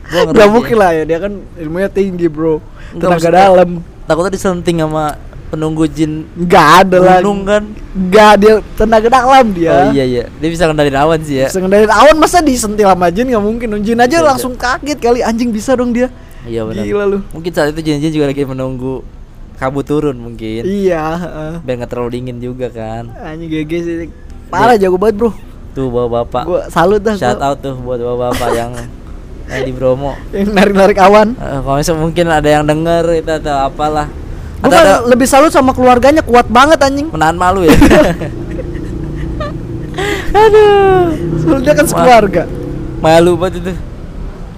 [0.10, 2.58] Gak mungkin lah ya dia kan ilmunya tinggi bro
[2.92, 3.70] tenaga dalam
[4.04, 5.14] Takutnya disenting sama
[5.48, 7.62] penunggu jin nggak ada lah gunung kan.
[7.92, 10.24] nggak dia tenaga dalam dia Oh iya iya.
[10.32, 11.48] Dia bisa kendaliin awan sih ya.
[11.48, 15.22] Bisa ngendaliin awan masa disentil sama jin nggak mungkin jin aja Bisa, langsung kaget kali
[15.22, 16.10] anjing bisa dong dia
[16.42, 16.82] Iya benar.
[16.82, 19.06] gila lu Mungkin saat itu jin-jin juga lagi menunggu
[19.56, 20.64] kabut turun mungkin.
[20.64, 21.54] iya heeh.
[21.62, 23.14] Biar nggak terlalu dingin juga kan.
[23.16, 23.96] anjing GG sih
[24.48, 25.32] parah jago banget bro
[25.70, 26.44] Tuh bawa bapak.
[26.44, 27.54] gua salut dah Shout gua.
[27.54, 28.72] out tuh buat bapak-bapak yang
[29.50, 30.14] yang di Bromo.
[30.30, 34.08] yang narik narik awan Eh, kalau misalnya mungkin ada yang denger itu atau apalah.
[34.62, 37.74] Atau kan ada lebih salut sama keluarganya kuat banget anjing menahan malu ya.
[40.30, 41.10] aduh
[41.42, 42.44] soalnya kan sekeluarga
[43.00, 43.74] malu banget itu.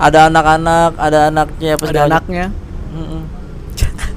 [0.02, 2.46] Ada anak-anak, ada anaknya apa ada anaknya
[2.92, 3.22] Mm-mm.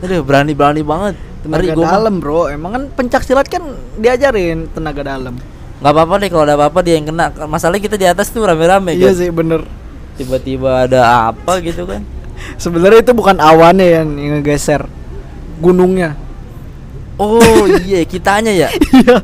[0.01, 1.15] Aduh, berani-berani banget.
[1.45, 3.61] Ngeri tenaga gua dalam bro emang kan pencak silat kan
[4.01, 5.37] diajarin tenaga dalam
[5.75, 7.29] nggak apa-apa deh kalau ada apa-apa dia yang kena.
[7.45, 9.21] Masalahnya kita di atas tuh rame-rame iya kan.
[9.21, 9.61] sih bener
[10.15, 12.03] Tiba-tiba ada apa gitu kan.
[12.55, 14.85] sebenarnya itu bukan awannya yang, yang ngegeser
[15.57, 16.15] gunungnya
[17.15, 17.39] Oh
[17.87, 18.69] iya, kitanya ya.
[18.93, 19.23] iya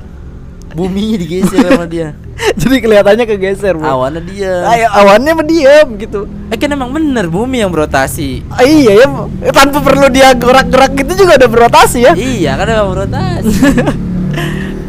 [0.71, 2.15] Bumi digeser sama dia.
[2.61, 4.63] jadi kelihatannya kegeser bro Awannya dia.
[4.65, 8.47] Ayo, awannya mah diem gitu Eh kan emang bener bumi yang berotasi.
[8.49, 9.07] Ah, iya ya
[9.43, 13.51] eh, tanpa perlu dia gerak-gerak gitu juga udah berotasi ya Iya kan emang berotasi.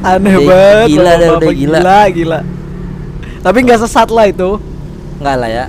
[0.04, 1.78] aneh banget gila bapak-bapak, udah gila.
[1.78, 2.40] gila gila
[3.40, 4.58] tapi nggak sesat lah itu
[5.18, 5.66] Enggak lah ya.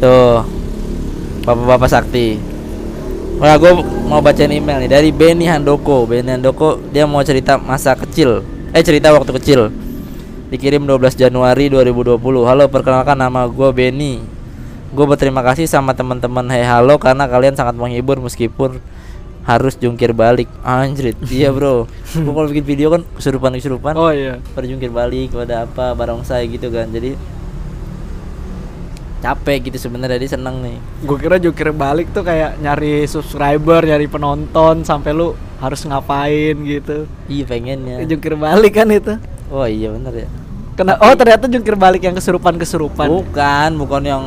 [0.00, 0.40] Tuh.
[1.44, 2.40] Bapak-bapak sakti.
[3.36, 3.72] Nah, gue
[4.08, 6.08] mau bacain email nih dari Benny Handoko.
[6.08, 8.40] Benny Handoko dia mau cerita masa kecil.
[8.72, 9.68] Eh cerita waktu kecil.
[10.48, 12.16] Dikirim 12 Januari 2020.
[12.48, 14.24] Halo, perkenalkan nama gue Benny.
[14.90, 18.80] Gue berterima kasih sama teman-teman Hey Halo karena kalian sangat menghibur meskipun
[19.44, 20.48] harus jungkir balik.
[20.64, 21.16] Anjrit.
[21.28, 21.88] Iya, Bro.
[22.24, 26.68] Gue kalau bikin video kan kesurupan-kesurupan oh iya pada jungkir balik pada apa barongsai gitu
[26.68, 27.14] kan jadi
[29.20, 30.76] capek gitu sebenarnya dia seneng nih.
[31.04, 37.04] Gue kira jukir balik tuh kayak nyari subscriber nyari penonton sampai lu harus ngapain gitu.
[37.28, 38.00] Iya pengennya.
[38.08, 39.14] Jungkir balik kan itu?
[39.52, 40.28] Oh iya bener ya.
[40.72, 44.24] Kena, oh ternyata jungkir balik yang kesurupan kesurupan bukan bukan yang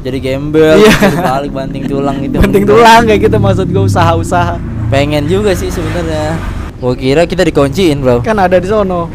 [0.00, 0.88] jadi gembel Iya.
[0.88, 2.40] jungkir balik banting tulang gitu.
[2.44, 2.64] Enggak.
[2.64, 4.56] tulang kayak gitu maksud gue usaha-usaha.
[4.88, 6.40] Pengen juga sih sebenarnya.
[6.80, 8.24] Gua kira kita dikunciin bro.
[8.24, 9.08] Kan ada di sono.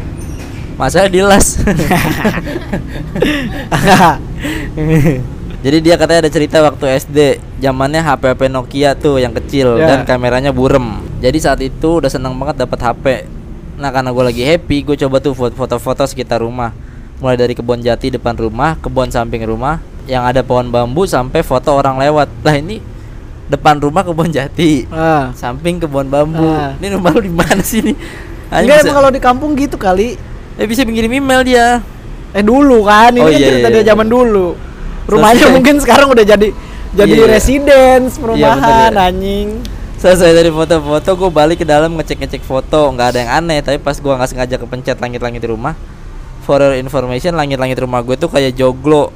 [0.78, 1.58] Masalah di las.
[5.64, 7.18] Jadi dia katanya ada cerita waktu SD,
[7.60, 9.92] zamannya HP HP Nokia tuh yang kecil Ya.
[9.92, 11.04] dan kameranya burem.
[11.20, 13.04] Jadi saat itu udah seneng banget dapat HP.
[13.76, 16.72] Nah karena gue lagi happy, gue coba tuh foto- foto-foto sekitar rumah.
[17.20, 19.76] Mulai dari kebun jati depan rumah, kebun samping rumah,
[20.08, 22.32] yang ada pohon bambu sampai foto orang lewat.
[22.40, 22.80] Lah ini
[23.46, 25.28] depan rumah kebun jati, Ah.
[25.36, 26.40] samping kebun bambu.
[26.40, 26.72] Ah.
[26.80, 27.96] Ini rumah lu di mana sih nih?
[28.48, 30.16] Anjing Enggak bisa- emang kalau di kampung gitu kali.
[30.56, 31.84] Eh bisa ngirim email dia.
[32.30, 33.88] Eh dulu kan, ini Oh, kan iya, cerita iya, dia iya.
[33.88, 34.46] zaman dulu.
[35.04, 35.54] Rumahnya Selesai.
[35.56, 36.48] mungkin sekarang udah jadi
[36.90, 37.32] jadi Iya, iya.
[37.32, 39.08] residence perumahan bener ya.
[39.08, 39.48] anjing.
[39.96, 43.92] Selesai dari foto-foto gue balik ke dalam ngecek-ngecek foto nggak ada yang aneh tapi pas
[43.94, 45.76] gua nggak sengaja kepencet langit-langit rumah
[46.40, 49.12] for your information langit-langit rumah gue tuh kayak joglo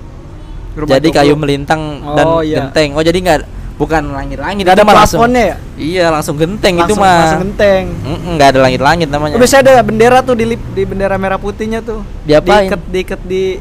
[0.74, 1.18] Rumah jadi joglo.
[1.18, 1.81] kayu melintang
[2.12, 2.61] dan Oh, iya.
[2.61, 3.38] genteng oh jadi nggak
[3.75, 5.57] bukan langit-langit ada itu mah langsung ya?
[5.75, 7.85] iya langsung genteng itu Langsung- mah langsung genteng.
[8.33, 12.07] Nggak ada langit-langit namanya biasanya ada bendera tuh di di bendera merah putihnya tuh.
[12.23, 12.67] Diapain?
[12.67, 13.59] Diikat diikat di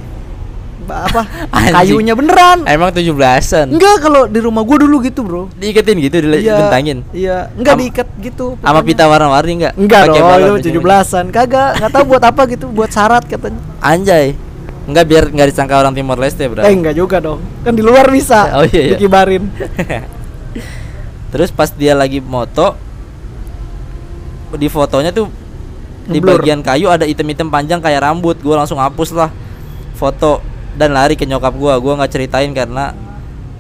[0.84, 1.23] apa?
[1.56, 1.73] Anjing.
[1.95, 2.67] Kayunya beneran.
[2.67, 5.47] emang 17-an Enggak kalau di rumah gua dulu gitu, Bro.
[5.56, 8.60] diiketin gitu dibentangin Iya, enggak Am- diikat gitu.
[8.60, 10.84] sama pita warna-warni nggak Enggak Pakai dong, itu ujung-ujung.
[10.84, 11.26] 17-an.
[11.32, 13.58] Kagak, enggak tahu buat apa gitu, buat syarat katanya.
[13.80, 14.36] anjay
[14.84, 17.39] Enggak biar nggak disangka orang Timor Leste bro Eh, enggak juga dong.
[17.63, 18.48] Kan di luar bisa.
[18.60, 18.91] Oh, iya, iya.
[18.93, 19.48] Dikibarin.
[21.32, 22.76] Terus pas dia lagi moto
[24.54, 25.32] di fotonya tuh
[26.06, 26.43] di Ngeblur.
[26.43, 28.38] bagian kayu ada item-item panjang kayak rambut.
[28.38, 29.32] Gua langsung hapus lah
[29.93, 30.43] foto
[30.74, 31.80] dan lari ke nyokap gua.
[31.80, 32.93] Gua nggak ceritain karena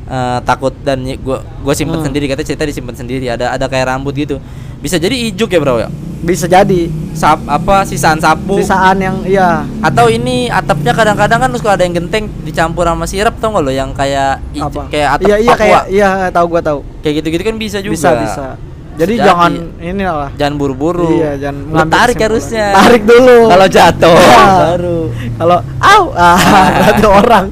[0.05, 2.05] eh, takut dan gua gua simpen Hmm.
[2.05, 3.25] sendiri katanya cerita disimpan sendiri.
[3.25, 4.37] Ada ada kayak rambut gitu.
[4.77, 5.89] Bisa jadi ijuk ya, Bro ya.
[6.23, 11.75] Bisa jadi Sap apa sisaan sapu sisaan yang iya atau ini atapnya kadang-kadang kan suka
[11.75, 14.89] ada yang genteng dicampur sama sirap tau nggak lo yang kayak apa?
[14.89, 15.59] kayak atap iya iya Papua.
[15.59, 16.79] kayak iya tahu gua tahu.
[16.99, 18.45] kayak gitu-gitu kan bisa juga Bisa bisa.
[18.93, 19.25] Jadi Jadi.
[19.25, 20.29] jangan ini lah.
[20.33, 23.37] jangan buru-buru Iya, jangan Lu tarik harusnya Tarik dulu.
[23.47, 24.57] kalau jatuh Ah.
[24.69, 24.99] baru
[25.35, 26.37] Kalau au ah
[26.79, 27.45] berarti orang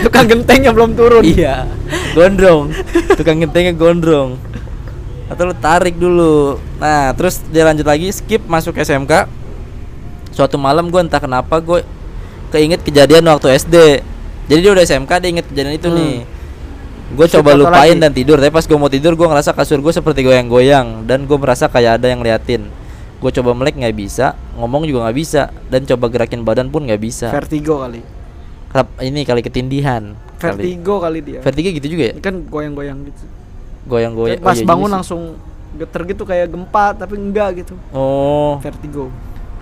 [0.00, 1.22] tukang genteng yang belum turun.
[1.22, 1.66] iya
[2.12, 2.74] gondrong
[3.14, 4.34] tukang gentengnya gondrong
[5.28, 9.28] atau lu tarik dulu nah terus dia lanjut lagi skip masuk SMK
[10.30, 11.84] suatu malam gue entah kenapa gue
[12.48, 13.76] keinget kejadian waktu SD
[14.46, 15.98] jadi dia udah SMK dia inget kejadian itu Hmm.
[15.98, 16.14] nih
[17.08, 18.00] gue coba lupain lagi?
[18.00, 21.36] dan tidur tapi pas gue mau tidur gue ngerasa kasur gue seperti goyang-goyang dan gue
[21.36, 22.68] merasa kayak ada yang liatin
[23.18, 27.00] gue coba melek nggak bisa ngomong juga nggak bisa dan coba gerakin badan pun nggak
[27.00, 28.00] bisa Vertigo kali.
[28.68, 30.60] Kerap- ini kali ketindihan kali.
[30.60, 31.40] Vertigo kali dia.
[31.40, 33.24] vertigo gitu juga ya kan goyang-goyang gitu.
[33.88, 34.94] Goyang-goyang Pas oh iya bangun sih.
[34.94, 35.20] langsung
[35.70, 37.74] geter gitu kayak gempa tapi enggak gitu.
[37.90, 39.08] oh Vertigo.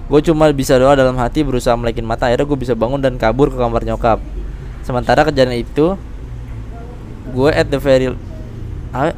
[0.07, 3.49] gue cuma bisa doa dalam hati berusaha melekin mata akhirnya gue bisa bangun dan kabur
[3.49, 4.19] ke kamar nyokap
[4.81, 5.99] sementara kejadian itu
[7.29, 8.15] gue at the very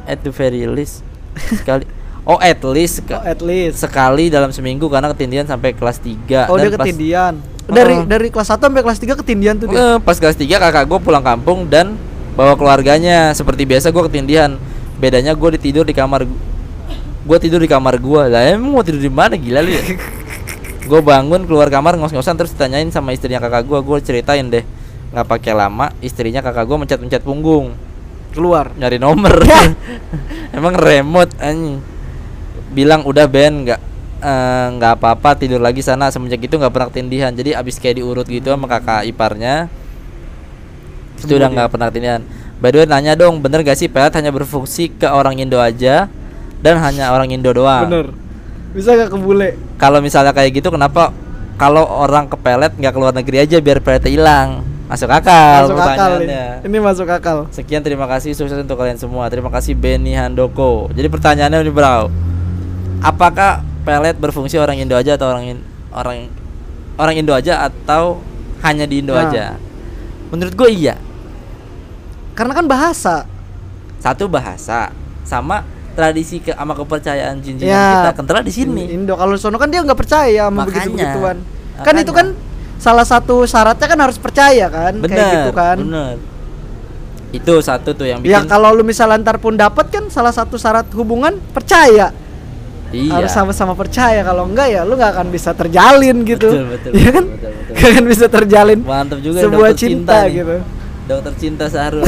[0.03, 1.05] at the very least
[1.47, 1.85] sekali
[2.29, 3.79] oh at least Oh, at least.
[3.79, 7.37] sekali dalam seminggu karena ketindihan sampai kelas 3 Oh, dia ketindian.
[7.63, 9.77] Dari dari kelas 1 sampai kelas 3 ketindian tuh dia.
[9.77, 11.93] Eh, pas kelas 3 kakak gue pulang kampung dan
[12.33, 14.57] bawa keluarganya seperti biasa gue ketindihan
[14.99, 16.27] bedanya gue tidur di kamar
[17.19, 19.39] gue tidur di kamar gue lah emang mau tidur di mana?
[19.39, 19.83] Gila lu ya.
[20.89, 24.65] Gue bangun keluar kamar ngos-ngosan terus ditanyain sama istrinya kakak gue gue ceritain deh.
[25.13, 27.75] Nggak pakai lama istrinya kakak gue mencet-mencet punggung.
[28.33, 28.73] Keluar.
[28.75, 29.33] nyari nomor.
[30.57, 31.81] Emang remote anjing.
[32.73, 33.81] Bilang udah Ben nggak
[34.25, 36.09] eh, nggak apa-apa tidur lagi sana.
[36.09, 37.31] Semenjak itu nggak pernah ketindihan.
[37.35, 39.69] Jadi abis kayak diurut gitu sama kakak iparnya
[41.23, 42.21] itu udah nggak pernah ketindihan
[42.59, 46.07] by the way nanya dong bener gak sih pelet hanya berfungsi ke orang Indo aja
[46.59, 48.07] dan hanya orang Indo doang Bener.
[48.69, 49.55] Bisa gak ke bule?
[49.75, 51.09] kalau misalnya kayak gitu kenapa
[51.55, 54.49] kalau orang ke pelet nggak keluar negeri aja biar peletnya hilang
[54.85, 56.27] masuk akal Masuk akal nih.
[56.27, 57.37] pertanyaannya Ini masuk akal.
[57.49, 59.29] Sekian terima kasih sukses untuk kalian semua.
[59.29, 60.89] Terima kasih Benny Handoko.
[60.89, 62.09] Jadi pertanyaannya nih bro,
[62.99, 66.27] apakah pelet berfungsi orang Indo aja atau orang In- orang
[66.95, 68.19] orang Indo aja atau
[68.59, 69.23] hanya di Indo Nah.
[69.23, 69.45] aja?
[70.29, 70.95] Menurut gue iya.
[72.39, 73.27] Karena kan bahasa.
[73.99, 74.95] Satu bahasa
[75.27, 78.07] sama tradisi ke sama kepercayaan jinjingan Ya.
[78.07, 78.87] kita kental di sini.
[78.87, 80.71] Indo kalau sono kan dia nggak percaya sama Makanya.
[80.71, 81.37] begitu begituan.
[81.77, 82.15] Kan itu Makanya.
[82.15, 82.27] kan
[82.79, 85.77] salah satu syaratnya kan harus percaya kan, Bener, kayak gitu kan.
[85.77, 86.15] bener.
[87.29, 90.55] Itu satu tuh yang Ya bikin kalau lu misalnya ntar pun dapat kan salah satu
[90.55, 92.15] syarat hubungan percaya.
[92.89, 93.11] iya.
[93.13, 94.23] Harus sama-sama percaya.
[94.23, 96.47] Kalau enggak ya lu nggak akan bisa terjalin gitu.
[96.49, 97.25] Betul, betul, Iya betul, kan?
[97.27, 97.73] betul, betul.
[97.75, 100.31] Nggak akan bisa terjalin Mantap juga sebuah cinta, nih.
[100.39, 100.55] gitu.
[101.09, 102.05] Dokter cinta Sahrul.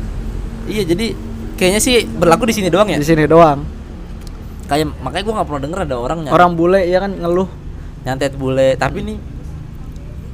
[0.66, 1.14] iya, jadi
[1.54, 2.98] kayaknya sih berlaku di sini doang ya.
[2.98, 3.62] Di sini doang.
[4.66, 7.46] Kayak makanya gua nggak pernah denger ada orang nyantet, Orang bule ya kan ngeluh.
[8.02, 8.74] nyantet bule.
[8.74, 9.18] Tapi nih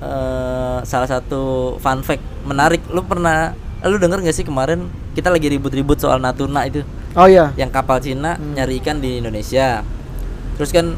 [0.00, 2.80] eh salah satu fun fact menarik.
[2.88, 7.48] Lu pernah lu denger gak sih kemarin kita lagi ribut-ribut soal Natuna itu Oh iya.
[7.56, 8.52] yang kapal Cina Hmm.
[8.52, 9.80] nyari ikan di Indonesia.
[10.56, 10.92] Terus kan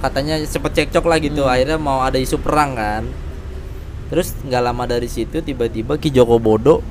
[0.00, 1.52] katanya cepet cekcok lah gitu Hmm.
[1.52, 3.04] akhirnya mau ada isu perang kan
[4.12, 6.84] terus nggak lama dari situ tiba-tiba Ki Joko Bodo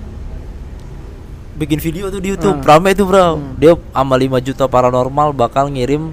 [1.54, 2.66] bikin video tuh di YouTube Hmm.
[2.66, 3.54] rame tuh bro Hmm.
[3.56, 6.10] dia sama 5 juta paranormal bakal ngirim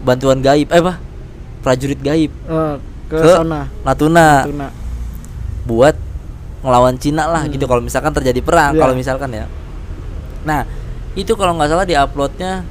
[0.00, 1.02] bantuan gaib eh apa
[1.60, 4.68] prajurit gaib Eh, ke, Ke- sana Natuna Natuna.
[5.64, 5.96] buat
[6.62, 7.50] ngelawan Cina lah Hmm.
[7.50, 8.80] gitu kalau misalkan terjadi perang Iya.
[8.80, 9.50] kalau misalkan ya
[10.44, 10.62] nah
[11.12, 12.62] itu kalau nggak salah diuploadnya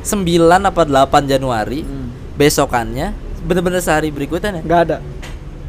[0.00, 0.32] 9
[0.64, 2.08] apa 8 Januari Hmm.
[2.34, 4.96] besokannya bener-bener sehari berikutnya nggak ada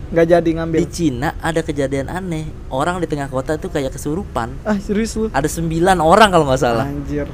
[0.08, 0.78] nggak jadi ngambil.
[0.80, 2.48] Di Cina ada kejadian aneh.
[2.68, 4.56] Orang di tengah kota tuh kayak kesurupan.
[4.64, 5.28] Ah serius lu?
[5.30, 5.68] Ada 9
[5.98, 6.88] orang kalau nggak salah.
[6.88, 7.28] Anjir.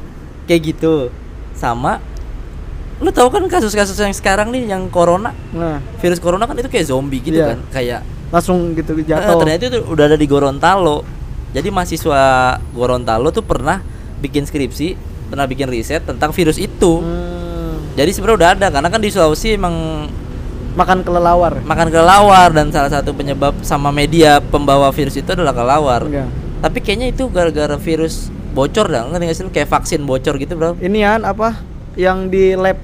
[0.46, 1.10] Kayak gitu.
[1.54, 2.02] Sama
[3.02, 5.36] lu tahu kan kasus-kasus yang sekarang nih yang corona?
[5.52, 5.82] Nah.
[6.00, 7.52] Virus corona kan itu kayak zombie gitu Iya.
[7.52, 8.00] kan kayak
[8.32, 9.38] langsung gitu Eh, jatuh.
[9.38, 11.04] ternyata itu udah ada di Gorontalo.
[11.52, 12.22] Jadi mahasiswa
[12.72, 13.84] Gorontalo tuh pernah
[14.18, 14.96] bikin skripsi,
[15.28, 17.02] pernah bikin riset tentang virus itu.
[17.04, 17.94] Hmm.
[17.94, 20.08] Jadi sebenarnya udah ada karena kan di Sulawesi emang
[20.74, 26.02] makan kelelawar makan kelelawar dan salah satu penyebab sama media pembawa virus itu adalah kelelawar.
[26.04, 26.28] Enggak.
[26.60, 29.46] Tapi kayaknya itu gara-gara virus bocor dah, ngerti nggak sih?
[29.52, 30.78] Kayak vaksin bocor gitu, Bro.
[30.80, 31.60] ini kan apa
[31.94, 32.78] yang di lab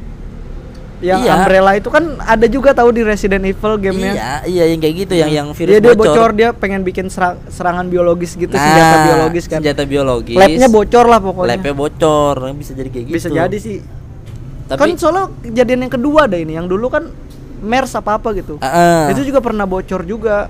[0.99, 1.31] yang Iya.
[1.33, 5.13] umbrella itu kan ada juga tahu di Resident Evil gamenya Iya, iya yang kayak gitu,
[5.15, 6.11] yang yang virus dia, dia bocor.
[6.11, 10.35] bocor dia pengen bikin serang- serangan biologis gitu Nah, senjata biologis kan Senjata biologis.
[10.35, 13.15] labnya bocor lah pokoknya Labnya bocor, bisa jadi kayak gitu.
[13.15, 13.79] bisa jadi sih
[14.67, 17.07] Tapi kan soalnya kejadian yang kedua ada ini yang dulu kan
[17.59, 19.11] MERS apa apa gitu ah.
[19.11, 20.47] itu juga pernah bocor juga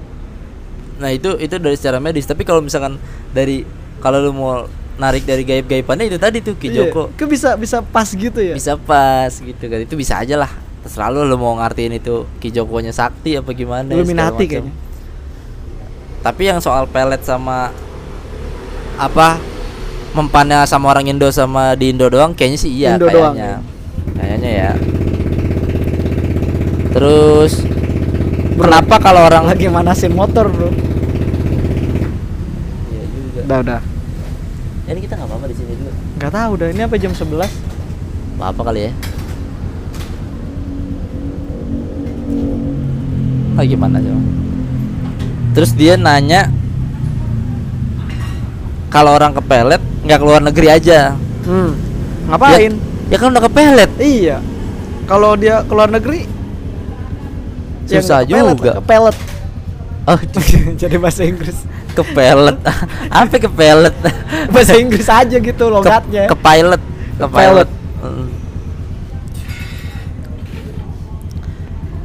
[1.00, 2.28] Nah itu itu dari secara medis.
[2.28, 3.00] Tapi kalau misalkan
[3.32, 3.64] dari
[4.04, 4.68] kalau lu mau
[5.00, 8.52] narik dari gaib-gaibannya itu tadi tuh Ki Iya, Joko ke bisa bisa pas gitu ya
[8.52, 9.80] bisa pas gitu kan.
[9.80, 10.52] Itu bisa aja lah.
[10.84, 13.88] Terserah lu lu mau ngartiin itu Ki Jokonya sakti apa gimana.
[13.88, 14.76] Illuminati kayaknya
[16.20, 17.72] Tapi yang soal pelet sama
[19.00, 19.40] apa
[20.12, 23.64] mempannya sama orang Indo sama di Indo doang kayaknya sih iya Indo doang, kayaknya.
[24.20, 24.72] Kayaknya ya.
[26.90, 27.54] Terus
[28.58, 30.70] kenapa kalau orang lagi manasin motor bro?
[32.90, 33.40] Iya juga.
[33.46, 33.82] udah udah.
[34.90, 35.92] Ya, ini kita nggak apa-apa di sini dulu.
[36.18, 36.68] nggak tahu udah.
[36.74, 37.46] Ini apa jam 11
[38.40, 38.92] apa kali ya.
[43.60, 44.40] Ah gimana coba
[45.60, 46.48] terus dia nanya
[48.88, 51.20] kalau orang kepelet nggak keluar negeri aja.
[51.44, 51.76] Hmm.
[52.32, 52.80] ngapain?
[53.12, 53.92] ya kan udah kepelet.
[54.00, 54.40] Iya.
[55.04, 56.39] Kalau dia keluar negeri ya
[57.92, 58.72] Susah kepelet, juga.
[58.80, 59.18] kepelet.
[60.06, 60.20] Oh
[60.82, 61.58] jadi bahasa Inggris.
[61.92, 62.58] Kepelet.
[63.14, 63.96] Apa kepelet?
[64.50, 66.82] Bahasa Inggris aja gitu logatnya ke pilot
[67.18, 67.68] ke Ke-pilot.
[67.68, 68.28] pilot Mm.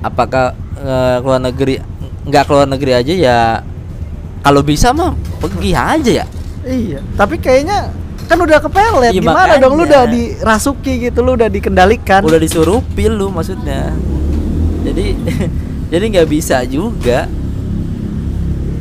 [0.03, 1.79] apakah eh, keluar negeri
[2.25, 3.41] nggak keluar negeri aja ya
[4.43, 6.27] kalau bisa mah pergi aja ya.
[6.65, 7.89] Iya tapi kayaknya
[8.25, 9.13] kan udah kepelet.
[9.13, 9.77] Iya, gimana dong?
[9.77, 10.03] Lu makanya.
[10.03, 12.21] udah dirasuki gitu lu udah dikendalikan.
[12.25, 13.93] Udah disuruh pil lu maksudnya.
[14.83, 15.07] Jadi
[15.95, 17.31] jadi nggak bisa juga.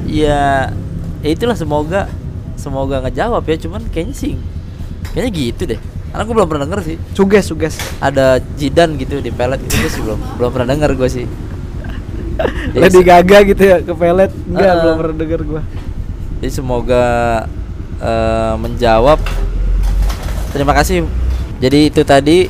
[0.10, 0.74] Ya
[1.22, 2.10] ya itulah semoga
[2.58, 3.58] semoga ngejawab ya.
[3.62, 4.34] Cuman kayaknya sih
[5.14, 5.80] kayaknya gitu deh.
[6.10, 6.98] Karena gue belum pernah denger sih.
[7.14, 7.78] Suges suges.
[8.02, 11.26] Ada jidan gitu di pelet gitu gue sih belum belum pernah denger gue sih.
[12.74, 14.78] Jadi Lady Gaga gitu ya kepelet enggak Ah.
[14.82, 15.62] belum pernah denger gua.
[16.42, 17.06] Jadi semoga
[18.02, 19.22] eh, menjawab.
[20.50, 21.06] Terima kasih.
[21.62, 22.50] Jadi itu tadi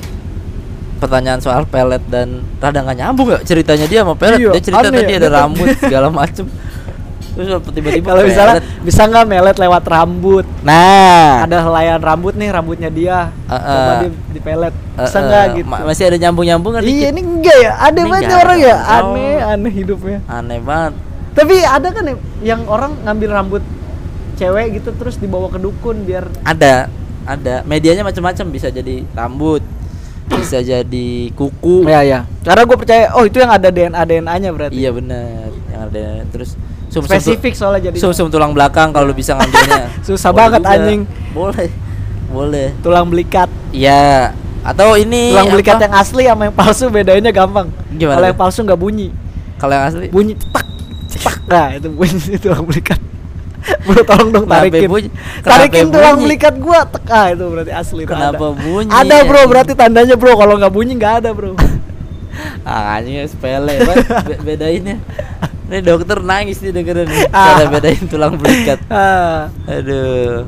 [1.03, 4.39] pertanyaan soal pelet dan rada nggak nyambung ya ceritanya dia sama pelet.
[4.39, 5.19] Iya, dia cerita aneh tadi ya.
[5.19, 6.45] ada rambut segala macem.
[7.33, 8.85] Terus tiba-tiba kalau misalnya pelet.
[8.87, 10.45] bisa nggak melet lewat rambut?
[10.63, 11.43] Nah.
[11.43, 13.33] Ada helaian rambut nih rambutnya dia.
[13.49, 13.99] Coba ah.
[14.05, 15.67] di, dipelet eh, bisa nggak gitu?
[15.67, 17.71] Ma- masih ada nyambung-nyambungan iya ini enggak ya?
[17.83, 18.77] Ada Ini banget orang ya?
[18.87, 20.19] aneh aneh hidupnya.
[20.29, 20.93] Aneh banget.
[21.33, 23.63] Tapi ada kan ya yang orang ngambil rambut
[24.37, 26.87] cewek gitu terus dibawa ke dukun biar ada
[27.25, 27.65] ada.
[27.65, 29.65] Medianya macam-macam bisa jadi rambut
[30.29, 31.87] bisa jadi kuku.
[31.87, 34.75] Ya ya karena gue percaya oh itu yang ada DNA DNA nya berarti.
[34.75, 35.49] Iya bener.
[35.71, 36.49] Yang ada terus
[36.93, 39.89] sum spesifik soalnya jadi sum, sum tulang belakang kalau lu bisa ngambilnya.
[40.07, 40.73] Susah Boleh banget, juga.
[40.77, 41.01] anjing.
[41.33, 41.69] boleh.
[42.33, 42.67] Boleh.
[42.81, 43.49] Tulang belikat.
[43.73, 44.33] Iya.
[44.63, 45.83] Atau ini tulang belikat apa?
[45.85, 47.67] yang asli sama yang palsu bedainnya gampang.
[47.93, 49.07] Gimana kalau yang palsu nggak bunyi.
[49.59, 50.07] Kalau yang asli?
[50.09, 50.67] Bunyi cetak
[51.13, 52.99] cetak nah itu bunyi tulang belikat
[53.85, 55.09] bro tolong dong tarikin bunyi?
[55.39, 58.55] Tarikin tulang belikat gua tek ah itu berarti asli Kenapa ada.
[58.55, 61.55] bunyi, ada bro berarti tandanya bro kalau nggak bunyi nggak ada bro
[62.65, 63.77] ah anjing sepele
[64.25, 64.97] Be- bedainnya
[65.63, 67.55] ini dokter nangis nih dengerin nih Ah.
[67.55, 70.43] cara bedain tulang belikat ah Aduh.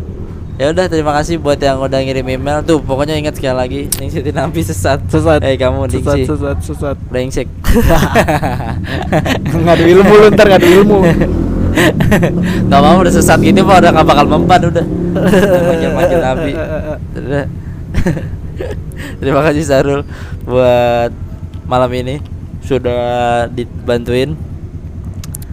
[0.56, 2.80] Ya udah terima kasih buat yang udah ngirim email tuh.
[2.80, 5.04] Pokoknya ingat sekali lagi Ningsi Tinampi sesat.
[5.06, 6.32] sesat Eh kamu sesat Ningsi.
[6.32, 7.44] sesat sesat Brengsek.
[9.46, 10.98] nggak ada ilmu lu ntar nggak ada ilmu
[12.72, 14.86] Gak mau udah sesat gini mah udah gak bakal mempan udah.
[15.70, 16.52] Makin-makin Nabi.
[17.16, 17.46] Udah.
[19.20, 20.02] terima kasih Sarul
[20.48, 21.12] buat
[21.68, 22.22] malam ini
[22.64, 24.34] sudah dibantuin.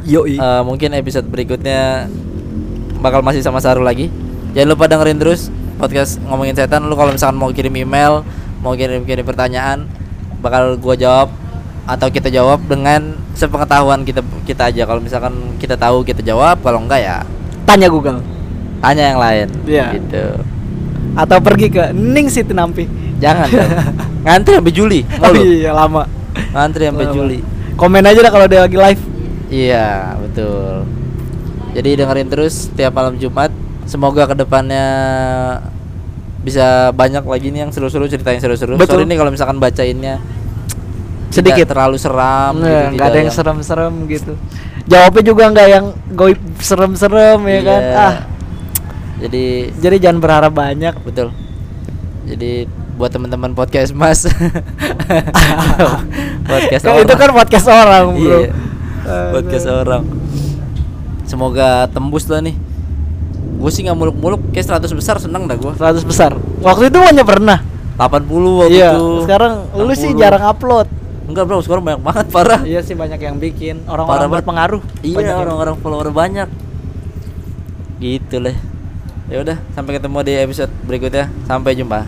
[0.02, 0.38] Yoi.
[0.38, 2.10] Eh, mungkin episode berikutnya
[3.02, 4.10] bakal masih sama Saru lagi.
[4.54, 6.86] Jangan lupa dengerin terus podcast ngomongin setan.
[6.86, 8.22] Lu kalau misalkan mau kirim email,
[8.62, 9.86] mau kirim-kirim pertanyaan,
[10.42, 11.28] bakal gua jawab
[11.82, 14.82] atau kita jawab dengan sepengetahuan kita kita aja.
[14.86, 17.16] Kalau misalkan kita tahu kita jawab, kalau enggak ya
[17.62, 18.20] Tanya Google
[18.82, 19.48] tanya yang lain.
[19.64, 19.86] Iya.
[19.96, 20.26] Gitu.
[21.12, 22.88] atau pergi ke Ning City Nampi.
[23.20, 23.70] Jangan dong.
[24.26, 25.00] Ngantri sampai Juli.
[25.20, 26.08] Oh iya lama.
[26.56, 27.14] Ngantri sampai Lama.
[27.14, 27.38] Juli.
[27.76, 29.02] Komen aja dah kalau dia lagi live.
[29.52, 30.88] Iya, betul.
[31.76, 33.52] Jadi dengerin terus tiap malam Jumat.
[33.84, 34.86] Semoga ke depannya
[36.42, 38.80] bisa banyak lagi nih yang seru-seru cerita yang seru-seru.
[38.80, 39.04] Betul.
[39.04, 40.16] Sorry nih kalau misalkan bacainnya
[41.32, 41.66] Sedikit.
[41.66, 42.52] terlalu seram.
[42.56, 44.32] Nggak, gitu, ada yang serem-serem gitu.
[44.84, 47.80] Jawabnya juga nggak yang goib serem-serem ya kan.
[47.80, 47.96] Iya.
[47.96, 48.14] Ah,
[49.18, 49.44] Jadi
[49.78, 50.94] jadi jangan berharap banyak.
[51.00, 51.30] betul.
[52.22, 54.26] Jadi buat teman-teman podcast Mas.
[56.44, 58.20] podcast Kan itu kan podcast orang, Bro.
[58.20, 58.38] Iya.
[59.02, 60.02] Eh, podcast orang.
[61.24, 62.54] Semoga tembus lah nih.
[63.56, 65.72] Gue sih nggak muluk-muluk, kayak 100 besar seneng dah gue.
[65.72, 66.34] 100 besar.
[66.60, 67.62] Waktu itu hanya pernah.
[67.94, 68.26] 80
[68.58, 69.22] waktu Iya, itu.
[69.22, 70.18] sekarang lu sih 60.
[70.18, 70.88] jarang upload.
[71.32, 72.60] Enggak bro, sekarang banyak banget parah.
[72.60, 74.82] Iya sih banyak yang bikin orang-orang berpengaruh.
[75.00, 76.44] Iya yang- orang-orang follower banyak.
[77.96, 78.52] Gitu lah.
[79.32, 81.32] Ya udah, sampai ketemu di episode berikutnya.
[81.48, 82.04] Sampai jumpa.